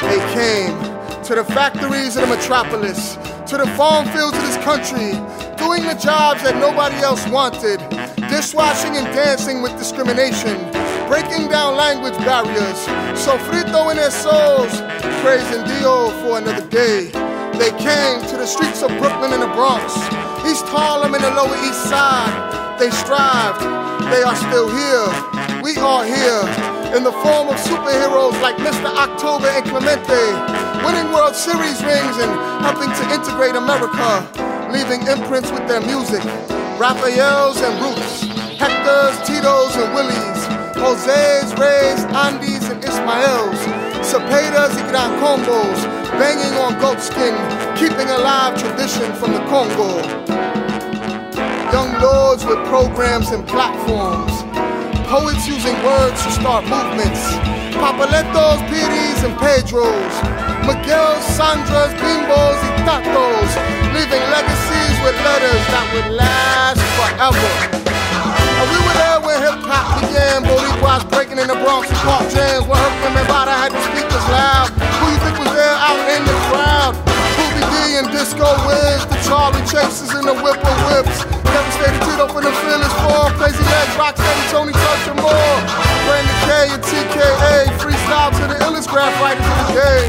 [0.00, 0.78] They came
[1.24, 5.14] to the factories of the metropolis, to the farm fields of this country,
[5.54, 7.78] doing the jobs that nobody else wanted,
[8.26, 10.58] dishwashing and dancing with discrimination,
[11.06, 12.74] breaking down language barriers,
[13.14, 14.74] sofrito in their souls,
[15.22, 17.14] praising Dio for another day.
[17.54, 19.94] They came to the streets of Brooklyn and the Bronx,
[20.42, 22.80] East Harlem and the Lower East Side.
[22.82, 23.62] They strived,
[24.10, 25.35] they are still here.
[25.66, 26.46] We are here
[26.94, 28.86] in the form of superheroes like Mr.
[28.86, 30.26] October and Clemente,
[30.86, 32.30] winning World Series rings and
[32.62, 34.22] helping to integrate America,
[34.70, 36.22] leaving imprints with their music.
[36.78, 38.30] Raphaels and Roots,
[38.62, 40.40] Hectors, Tito's and Willies,
[40.78, 43.58] Jose's, Ray's, Andes and Ismael's,
[44.06, 45.82] Cepedas y Gran Combos,
[46.14, 47.34] banging on goatskin,
[47.74, 49.98] keeping alive tradition from the Congo.
[51.72, 54.46] Young lords with programs and platforms,
[55.06, 57.22] poets using words to start movements,
[57.78, 60.14] Papoletos, Piris and Pedros,
[60.66, 63.50] Miguel, Sandras, Bimbos y Tatos,
[63.94, 67.86] leaving legacies with letters that would last forever.
[68.58, 70.42] And we were there when hip hop began.
[70.42, 72.66] Boricuas breaking in the Bronx and Park jams.
[72.66, 74.74] Where Herc and Nevada had the speakers loud.
[74.74, 76.94] Who you think was there out in the crowd?
[77.38, 81.35] Ruby Dee and Disco Wiz, the Charlie Chasers and the Whipper Whips.
[81.76, 83.30] Devastating Tito for the Fearless Four.
[83.36, 85.56] Crazy Legs, Rocksteady, Tony Touch and more.
[86.08, 87.68] Brandon K and TKA.
[87.78, 90.02] Freestyle to the illest graph writers of the day.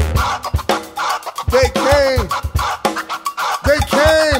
[1.52, 2.28] They came.
[3.68, 4.37] They came.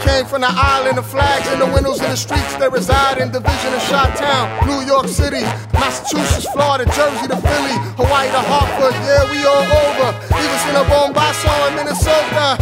[0.00, 2.54] Came, from the island of flags in the windows in the streets.
[2.56, 5.42] They reside in Division of Shot Town, New York City,
[5.72, 8.94] Massachusetts, Florida, Jersey to Philly, Hawaii to Hartford.
[9.04, 10.08] Yeah, we all over.
[10.36, 12.56] Even in a Bombasso in Minnesota.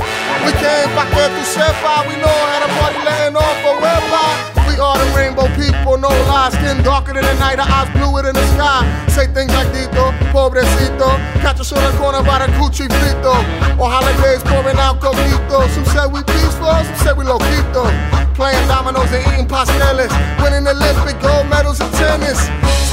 [0.47, 2.07] We came back there to Sepa.
[2.09, 4.58] We know how to party letting off, but we're by.
[4.69, 6.53] We are the rainbow people, no lies.
[6.53, 8.85] Skin darker than the night, our eyes bluer than the sky.
[9.09, 11.09] Say things like Dito, pobrecito.
[11.41, 13.33] Catch us on the corner by the cuchifrito.
[13.81, 15.67] Or holidays pouring out coquito.
[15.73, 17.89] Some say we peaceful, some say we loquito.
[18.37, 20.13] Playing dominoes and eating pasteles.
[20.43, 22.39] Winning Olympic gold medals in tennis.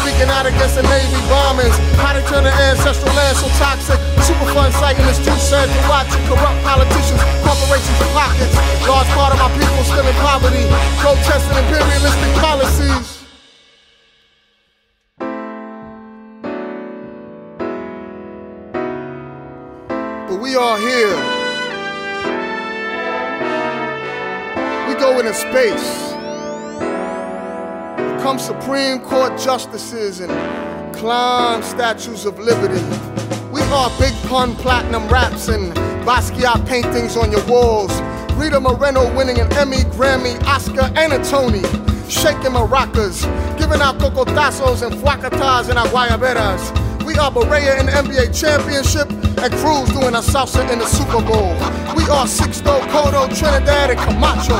[0.05, 1.73] Speaking out against the Navy bombings.
[1.97, 3.97] How they turn the ancestral land so toxic.
[4.21, 6.05] Superfund site and it's too sad to watch.
[6.29, 8.53] Corrupt politicians, corporations, pockets.
[8.85, 10.61] Large part of my people still in poverty.
[11.01, 13.25] Protesting imperialistic policies.
[20.29, 21.17] But we are here.
[24.87, 26.14] We go into space.
[28.25, 30.31] Become Supreme Court justices and
[30.95, 32.83] climb statues of liberty.
[33.51, 35.71] We are Big Pun platinum raps and
[36.07, 37.91] Basquiat paintings on your walls.
[38.33, 41.61] Rita Moreno winning an Emmy, Grammy, Oscar, and a Tony.
[42.09, 43.21] Shaking maracas,
[43.59, 47.05] giving out cocotazos and fuacatas and aguayaberas.
[47.05, 51.21] We are Barea in the NBA championship and Cruz doing a salsa in the Super
[51.21, 51.53] Bowl.
[51.95, 54.57] We are Sixto, Cotto, Trinidad, and Camacho.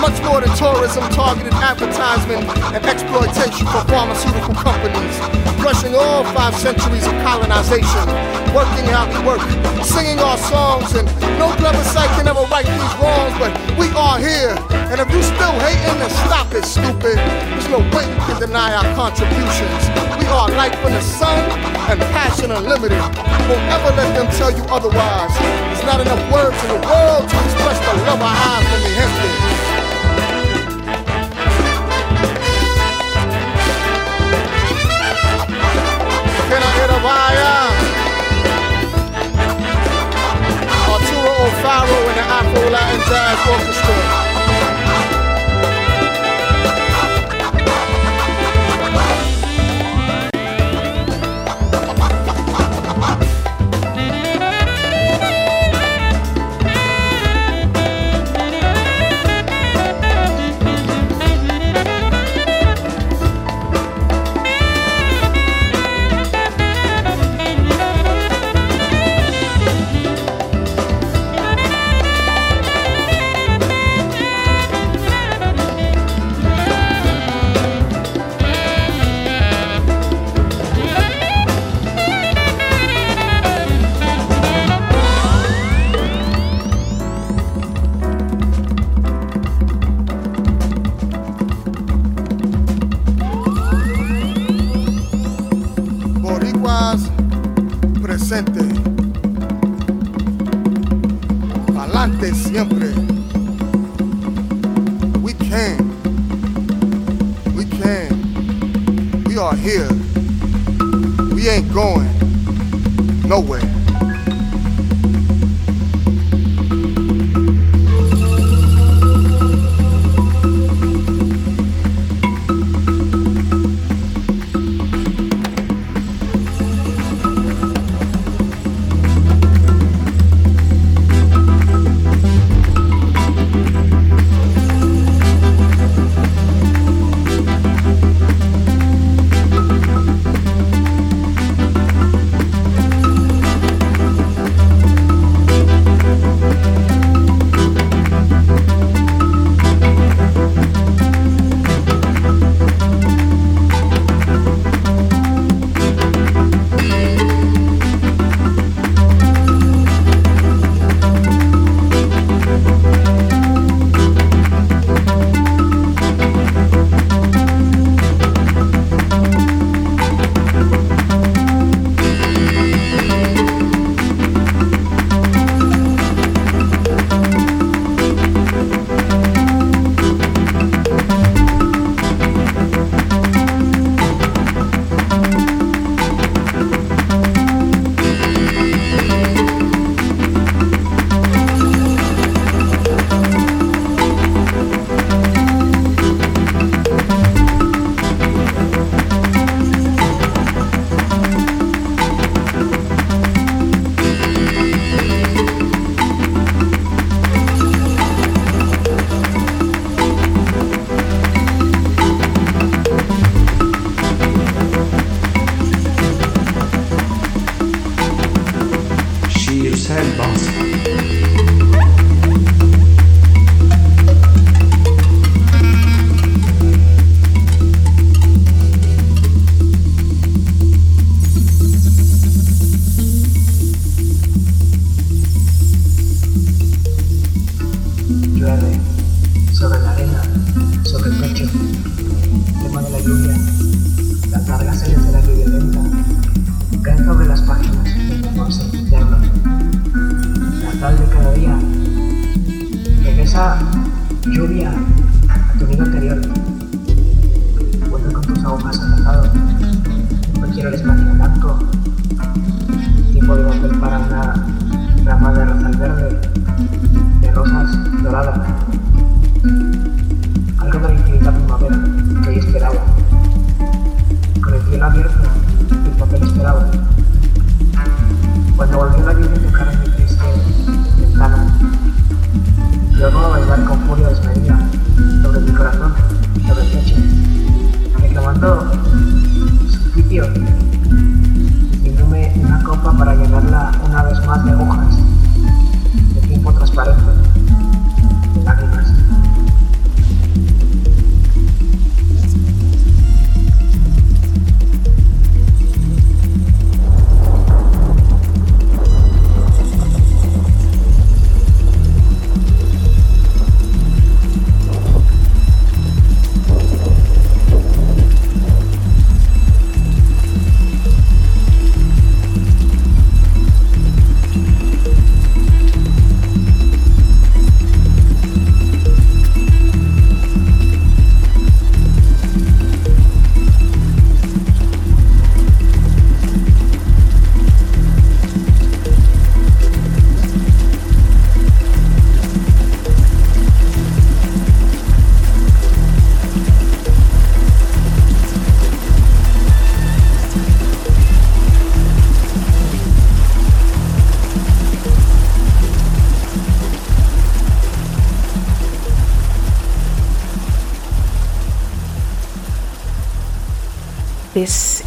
[0.00, 5.16] Much more than tourism, targeted advertisement, and exploitation for pharmaceutical companies.
[5.60, 8.06] Crushing all five centuries of colonization.
[8.54, 9.44] Working how we work,
[9.84, 11.06] singing our songs, and
[11.38, 11.48] no
[11.98, 14.54] sight can ever right these wrongs, but we are here.
[14.90, 17.16] And if you still hating, then stop it, stupid.
[17.16, 19.82] There's no way you can deny our contributions.
[20.20, 21.38] We are light from the sun
[21.90, 23.00] and passion unlimited.
[23.48, 23.64] Won't
[23.96, 25.32] let them tell you otherwise.
[25.38, 28.94] There's not enough words in the world to express the love I have for mi
[28.94, 29.67] gente.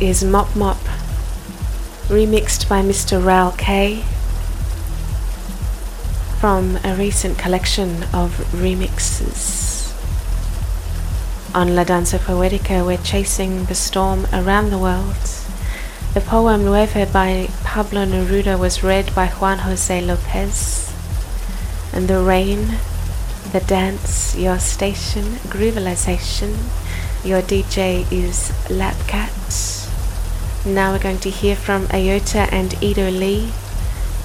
[0.02, 0.80] Is Mop Mop,
[2.08, 3.24] remixed by Mr.
[3.24, 4.02] Ral K
[6.40, 9.94] from a recent collection of remixes.
[11.54, 15.22] On La Danza Poetica, we're chasing the storm around the world.
[16.16, 20.92] The poem Nueve by Pablo Neruda was read by Juan Jose Lopez.
[21.94, 22.80] And the rain,
[23.52, 26.58] the dance, your station, groovalization,
[27.24, 29.81] your DJ is Lapkat.
[30.66, 33.52] Now we're going to hear from Ayota and Ido Lee,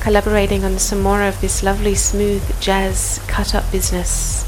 [0.01, 4.45] collaborating on some more of this lovely smooth jazz cut up business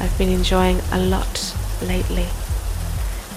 [0.00, 2.26] I've been enjoying a lot lately.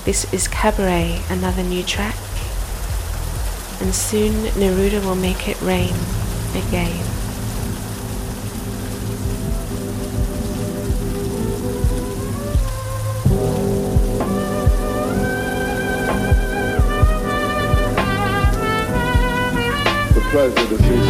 [0.03, 2.17] This is Cabaret, another new track.
[3.79, 5.93] And soon Neruda will make it rain
[6.55, 7.16] again.
[20.32, 21.07] Pleasure to see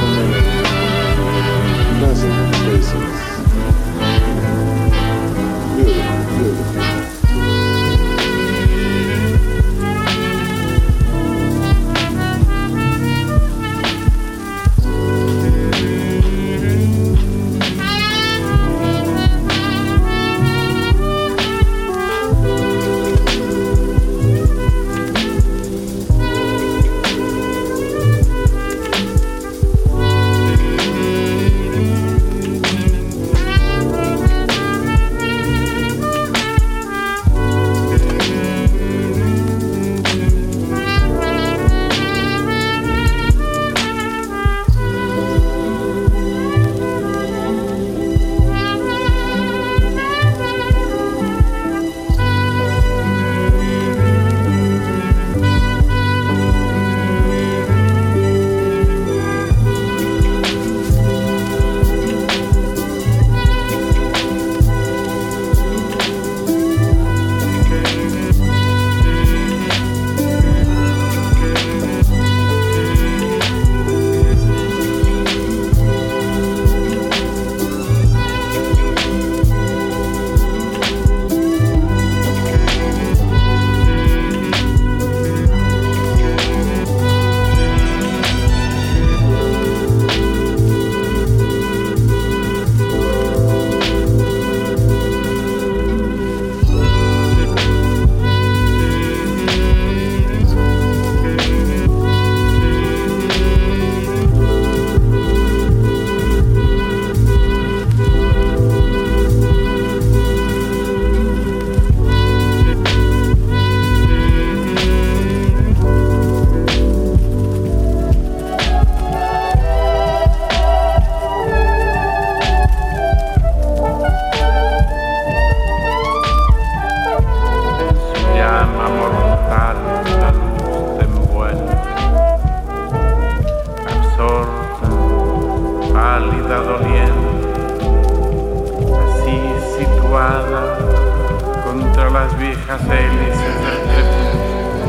[141.64, 144.86] contra las viejas hélices del crepúsculo,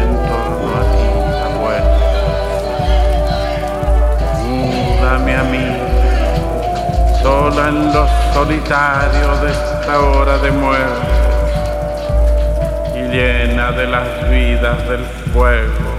[0.00, 1.06] en torno a ti
[1.40, 2.04] la muerte.
[4.48, 5.66] Múdame a mí,
[7.22, 11.12] sola en lo solitario de esta hora de muerte
[12.94, 15.90] y llena de las vidas del fuego,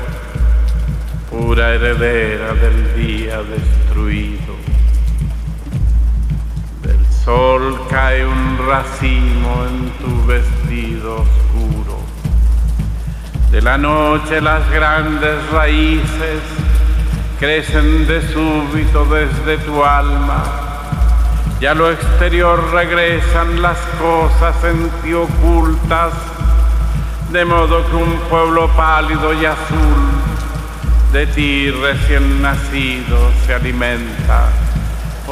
[1.29, 4.52] pura heredera del día destruido.
[7.23, 11.99] Sol cae un racimo en tu vestido oscuro.
[13.49, 16.41] De la noche las grandes raíces
[17.39, 20.43] crecen de súbito desde tu alma.
[21.61, 26.13] Y a lo exterior regresan las cosas en ti ocultas,
[27.31, 30.03] de modo que un pueblo pálido y azul
[31.13, 34.62] de ti recién nacido se alimenta.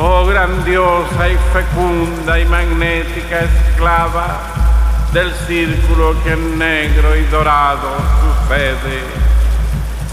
[0.03, 4.39] Oh grandiosa y fecunda y magnética esclava
[5.13, 7.89] del círculo que en negro y dorado
[8.21, 9.03] sucede,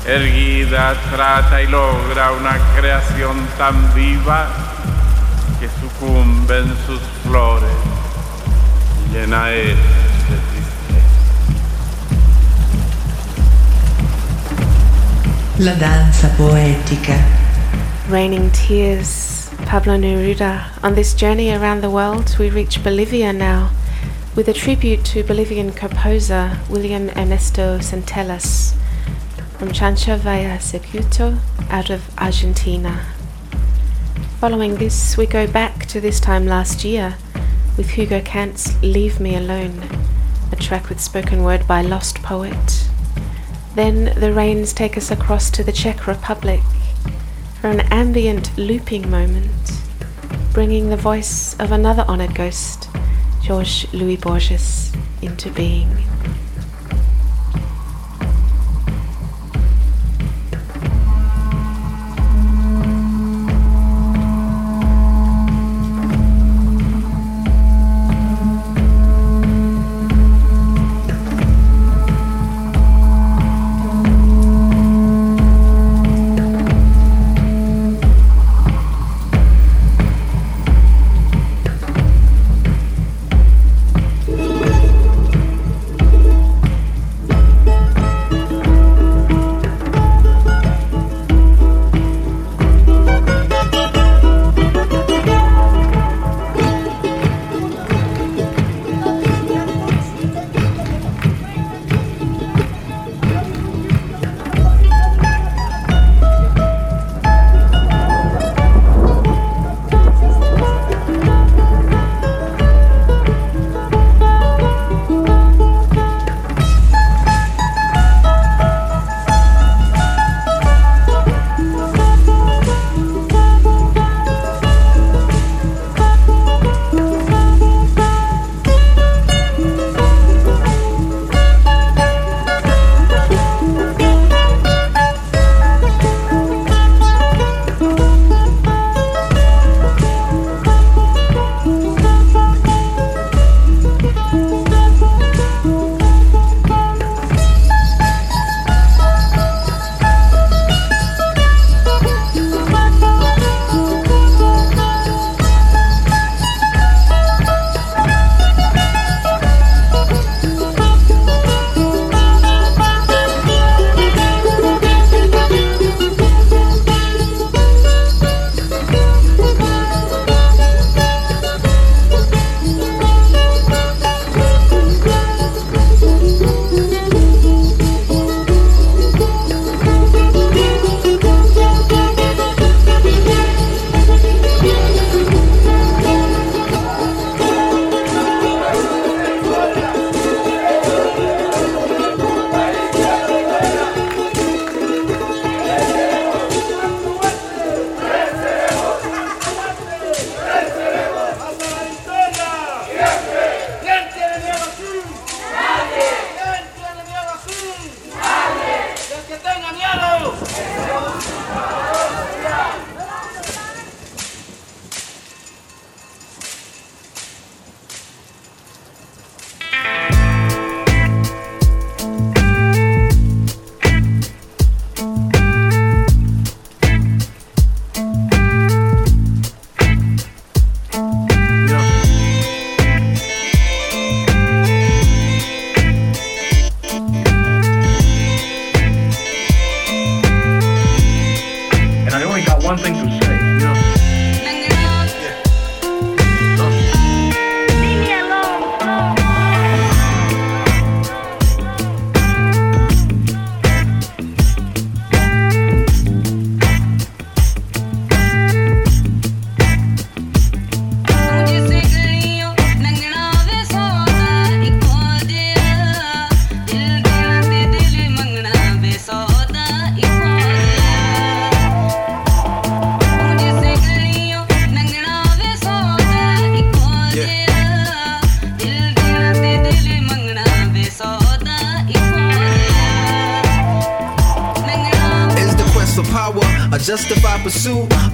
[0.07, 4.49] erguida trata y logra una creación tan viva
[5.59, 7.71] que sucumbe en sus flores,
[9.11, 9.79] llena es
[15.59, 17.17] La danza poetica.
[18.11, 19.38] Raining tears,
[19.69, 20.83] Pablo Neruda.
[20.83, 23.71] On this journey around the world, we reach Bolivia now
[24.35, 28.75] with a tribute to Bolivian composer William Ernesto Centellas
[29.59, 33.05] from Chancha Via Circuito out of Argentina.
[34.41, 37.17] Following this, we go back to this time last year
[37.77, 39.83] with Hugo Kant's Leave Me Alone,
[40.51, 42.89] a track with spoken word by Lost Poet.
[43.75, 46.63] Then the rains take us across to the Czech Republic
[47.61, 49.83] for an ambient looping moment,
[50.53, 52.89] bringing the voice of another honored ghost,
[53.43, 56.08] Jorge Luis Borges, into being.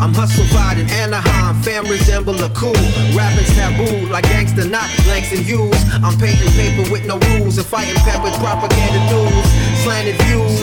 [0.01, 0.45] I'm hustle
[0.79, 2.75] in Anaheim, fam resemble a cool.
[3.15, 5.79] Rapping's taboo, like gangster, not blanks and Hughes.
[6.03, 9.47] I'm painting paper with no rules and fighting peppers, propaganda news.
[9.87, 10.61] Slanted views,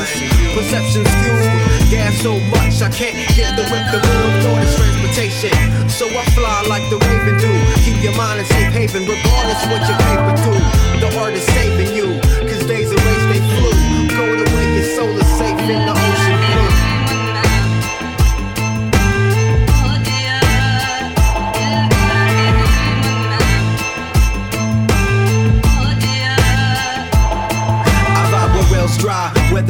[0.53, 1.49] perception skewed.
[1.89, 5.55] Gas so much I can't get the whip, the room, nor the transportation.
[5.89, 7.51] So I fly like the raven do.
[7.83, 10.53] Keep your mind in safe haven, regardless what your paper do.
[10.99, 12.19] The art is saving you,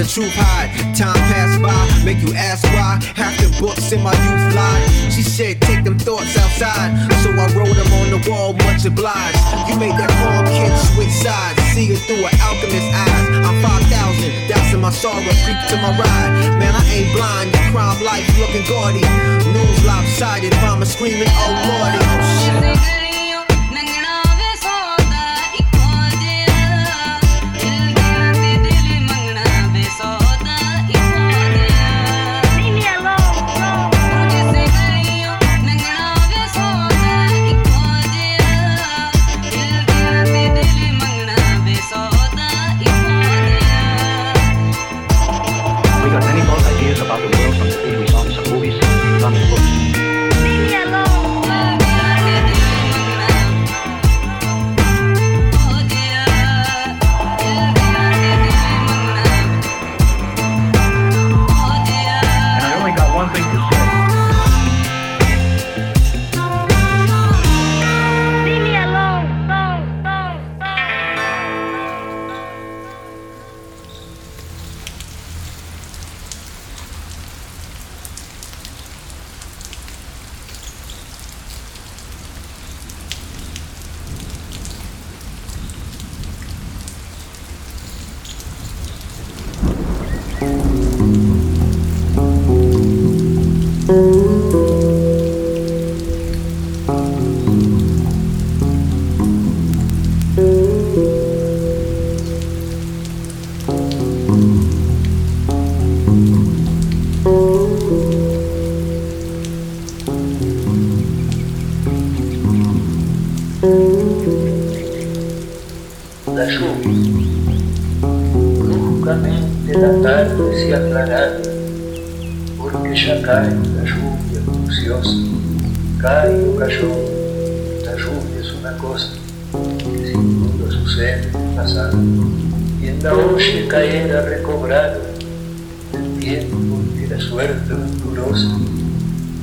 [0.01, 0.73] the truth hide.
[0.97, 2.97] Time passed by, make you ask why.
[3.13, 5.13] Half the books in my youth lied.
[5.13, 6.97] She said, take them thoughts outside.
[7.21, 9.37] So I wrote them on the wall, much obliged.
[9.69, 11.61] You made that calm kid switch sides.
[11.77, 13.25] See it through an alchemist's eyes.
[13.45, 16.31] I'm 5,000, dousing my sorrow, creep to my ride.
[16.57, 19.05] Man, I ain't blind, you crime life looking gaudy.
[19.53, 22.01] News lopsided, mama screaming, oh lordy.
[22.01, 23.00] Oh shit.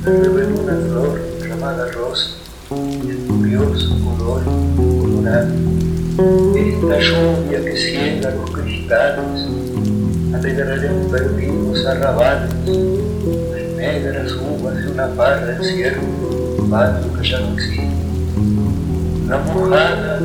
[0.05, 2.31] Le reveló una flor llamada rosa,
[2.71, 4.41] el curioso color.
[6.55, 9.47] Esta lluvia que ciega los cristales,
[10.33, 17.39] alegraré en perdidos arrabales, las negras uvas de una parra en cierto, patio que ya
[17.39, 17.87] no existe.
[19.27, 20.19] La mojada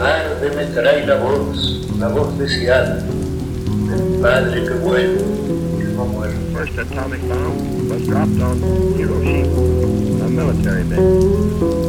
[0.00, 5.42] arde me trae la voz, la voz deseada, del padre que vuelve
[6.62, 8.62] First atomic bomb was dropped on
[8.96, 11.81] Hiroshima, a military base.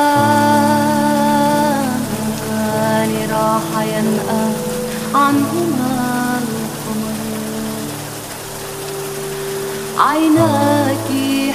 [3.31, 4.45] راح ينأى
[5.15, 5.93] عنهما
[6.41, 7.17] القمر.
[9.97, 11.09] عيناك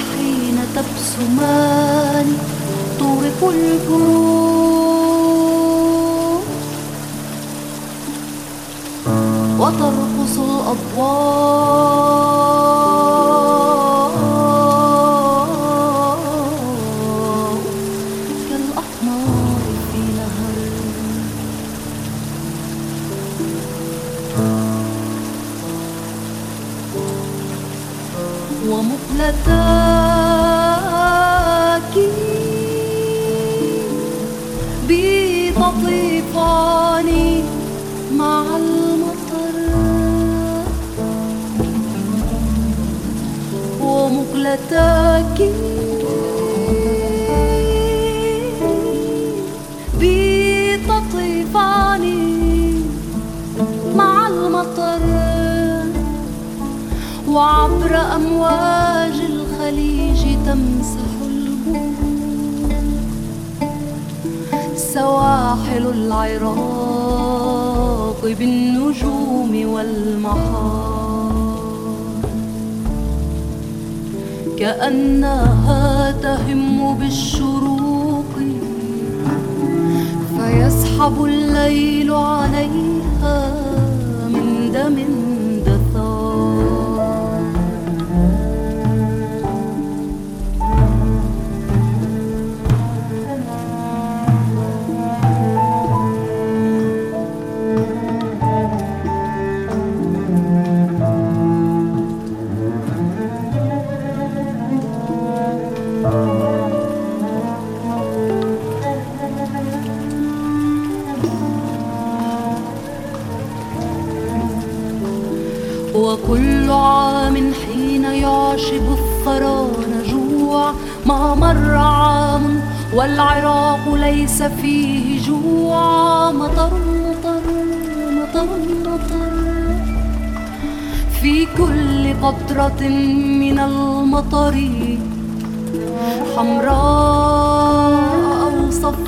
[0.07, 2.27] حين تبسمان
[2.99, 4.10] تورق الكون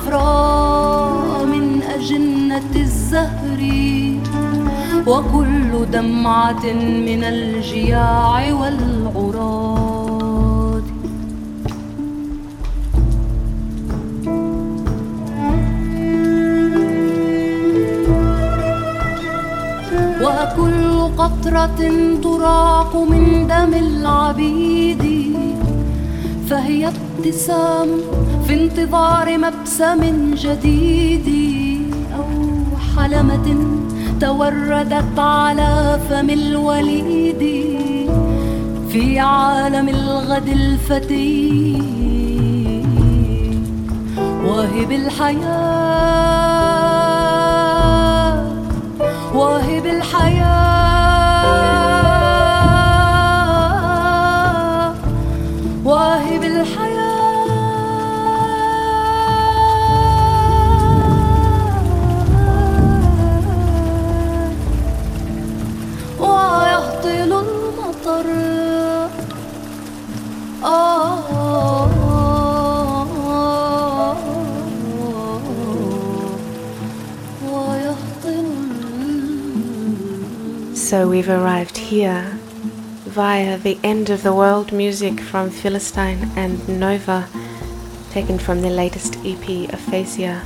[0.04, 3.60] أو صفراء من أجنة الزهر
[5.06, 6.64] وكل دمعة
[7.06, 9.94] من الجياع والعراض
[20.22, 21.80] وكل قطرة
[22.22, 25.34] تراق من دم العبيد
[26.50, 27.88] فهي ابتسام
[28.46, 31.28] في انتظار مبسم جديد
[32.16, 32.26] أو
[32.96, 33.46] حلمة
[34.20, 37.64] توردت على فم الوليد
[38.88, 41.82] في عالم الغد الفتي
[44.44, 45.94] واهب الحياة
[49.34, 50.54] واهب الحياة
[55.84, 56.83] واهب الحياة.
[80.94, 82.38] So we've arrived here
[83.02, 87.28] via the end of the world music from Philistine and Nova,
[88.12, 90.44] taken from their latest EP, Aphasia.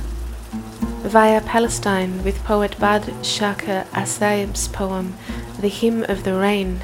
[1.03, 5.13] Via Palestine with poet Badr Shaker Assaiab's poem,
[5.59, 6.81] The Hymn of the Rain,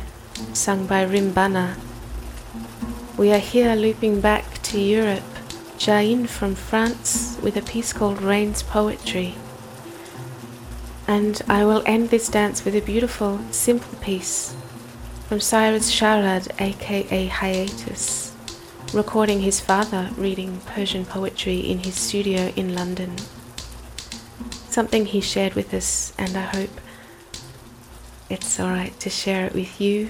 [0.53, 1.73] sung by Rimbana.
[3.17, 5.23] We are here looping back to Europe,
[5.79, 9.33] Jain from France with a piece called Rain's Poetry.
[11.07, 14.55] And I will end this dance with a beautiful, simple piece
[15.27, 18.33] from Cyrus Shahrad, aka Hiatus,
[18.91, 23.17] recording his father reading Persian poetry in his studio in London.
[24.69, 26.81] Something he shared with us, and I hope
[28.29, 30.09] it's alright to share it with you.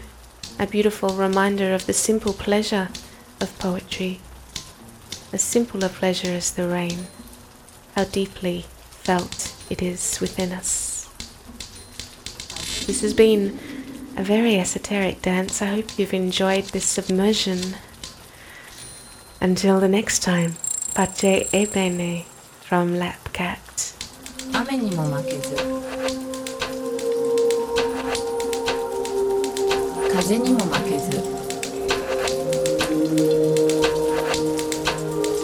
[0.60, 2.88] A beautiful reminder of the simple pleasure
[3.42, 4.22] of poetry,
[5.34, 7.08] as simple a pleasure as the rain,
[7.96, 11.10] how deeply felt it is within us.
[12.88, 13.58] This has been
[14.18, 15.62] a very esoteric dance.
[15.62, 17.76] I hope you've enjoyed this submersion.
[19.42, 20.56] Until the next time,
[20.94, 22.26] Pace Ebene
[22.62, 23.94] from Lapkat.
[24.56, 25.58] Amen ni mama kizu.
[30.14, 31.22] Kaze ni mama kizu.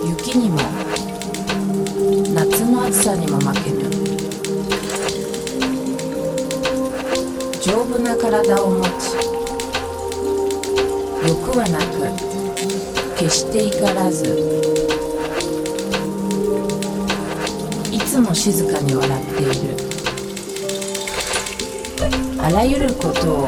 [0.10, 0.91] Yuki ni no
[2.41, 3.15] atsusa
[7.61, 9.15] 丈夫な体を持ち
[11.27, 12.09] 欲はなく
[13.19, 14.25] 決して怒らず
[17.91, 19.51] いつも静かに笑っている。
[22.39, 23.47] あらゆることを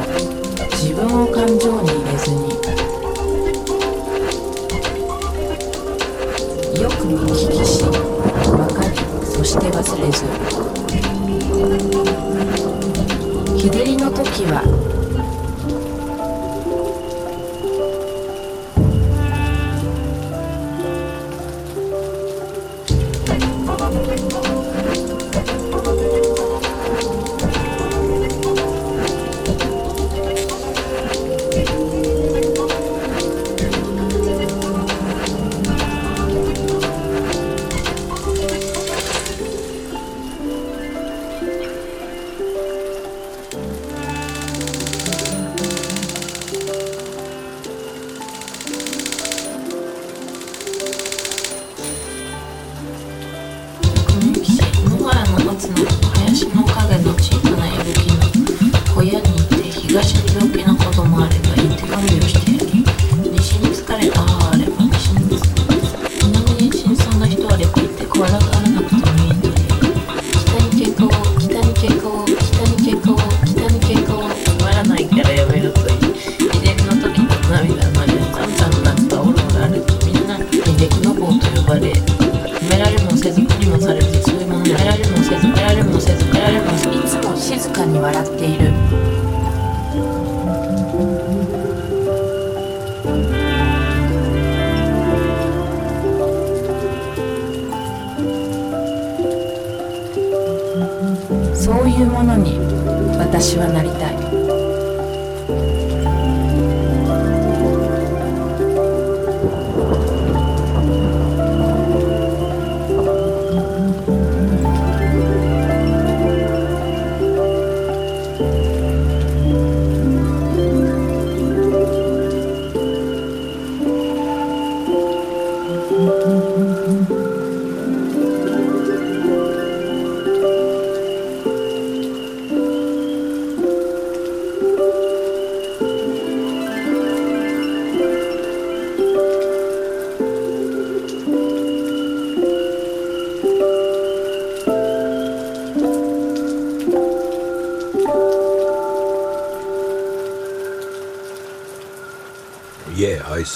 [0.70, 2.50] 自分を感情に入れずに
[6.80, 7.90] よく見聞きし分
[8.72, 8.96] かり
[9.26, 10.24] そして忘れず。
[13.64, 14.60] 気取りの時は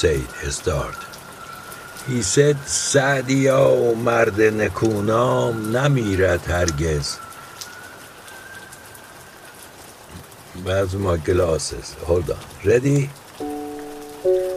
[0.01, 0.97] سید استارد
[2.09, 7.15] هی سید سعدیا و مرد نکونام نمیرد هرگز.
[10.65, 12.35] بعض ما گلاسس هولد
[12.65, 13.11] ردی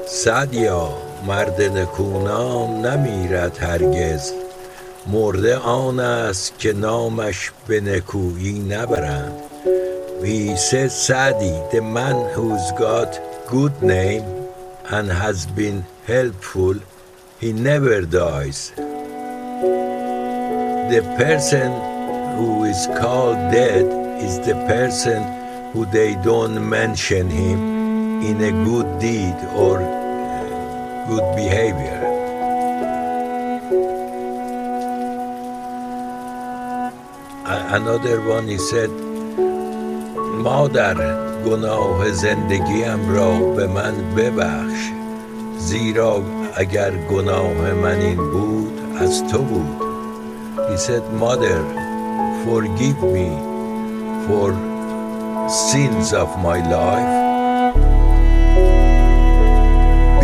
[0.07, 0.89] سعدیا
[1.27, 4.31] مرد نکونام نمیرد هرگز.
[5.07, 9.33] مرده آن است که نامش به نکویی نبرند.
[10.21, 10.57] وی
[10.89, 13.19] سعدی the man who's got
[13.51, 14.40] good name
[14.91, 16.75] and has been helpful,
[17.39, 18.71] he never dies.
[20.91, 21.71] The person
[22.37, 23.85] who is called dead
[24.21, 25.23] is the person
[25.71, 31.99] who they don't mention him in a good deed or uh, good behavior.
[37.73, 38.89] Another one he said,
[40.43, 44.91] Mother, گناه زندگیم را به من ببخش
[45.57, 46.21] زیرا
[46.55, 49.81] اگر گناه من این بود از تو بود
[50.69, 51.59] He said mother
[52.45, 53.29] forgive me
[54.25, 54.47] for
[55.49, 57.15] sins of my life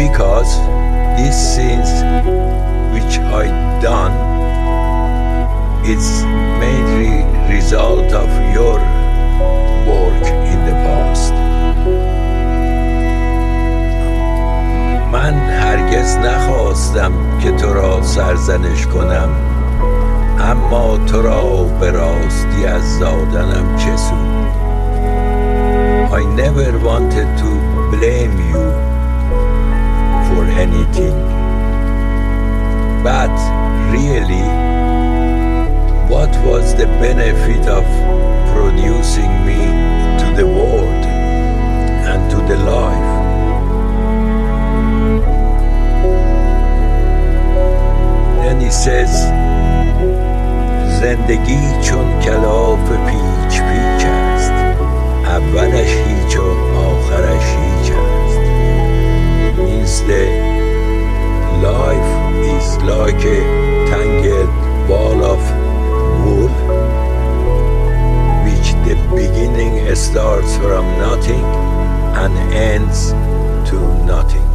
[0.04, 0.52] because
[1.18, 1.92] these sins
[2.94, 3.46] which I
[3.82, 4.16] done
[5.94, 6.06] is
[6.62, 7.16] mainly
[7.56, 8.97] result of your
[9.90, 11.34] work in the past
[15.12, 19.30] من هرگز نخواستم که تو را سرزنش کنم
[20.40, 24.48] اما تو را به راستی از زادنم چه سود
[26.20, 27.50] I never wanted to
[27.92, 28.64] blame you
[30.28, 31.18] for anything
[33.04, 33.36] but
[33.92, 34.48] really
[36.12, 37.86] what was the benefit of
[38.57, 39.63] producing me
[40.21, 41.05] to the world
[42.11, 43.11] and to the life.
[48.43, 49.13] Then he says,
[51.01, 54.53] زندگی چون کلاف پیچ پیچ است
[55.25, 56.43] اولش هیچ و
[56.79, 58.39] آخرش هیچ است
[59.59, 60.25] means the
[61.63, 62.13] life
[62.55, 63.41] is like a
[63.91, 64.53] tangled
[64.89, 65.43] ball of
[66.25, 66.96] wool
[68.88, 71.44] the beginning starts from nothing
[72.16, 73.12] and ends
[73.70, 74.47] to nothing.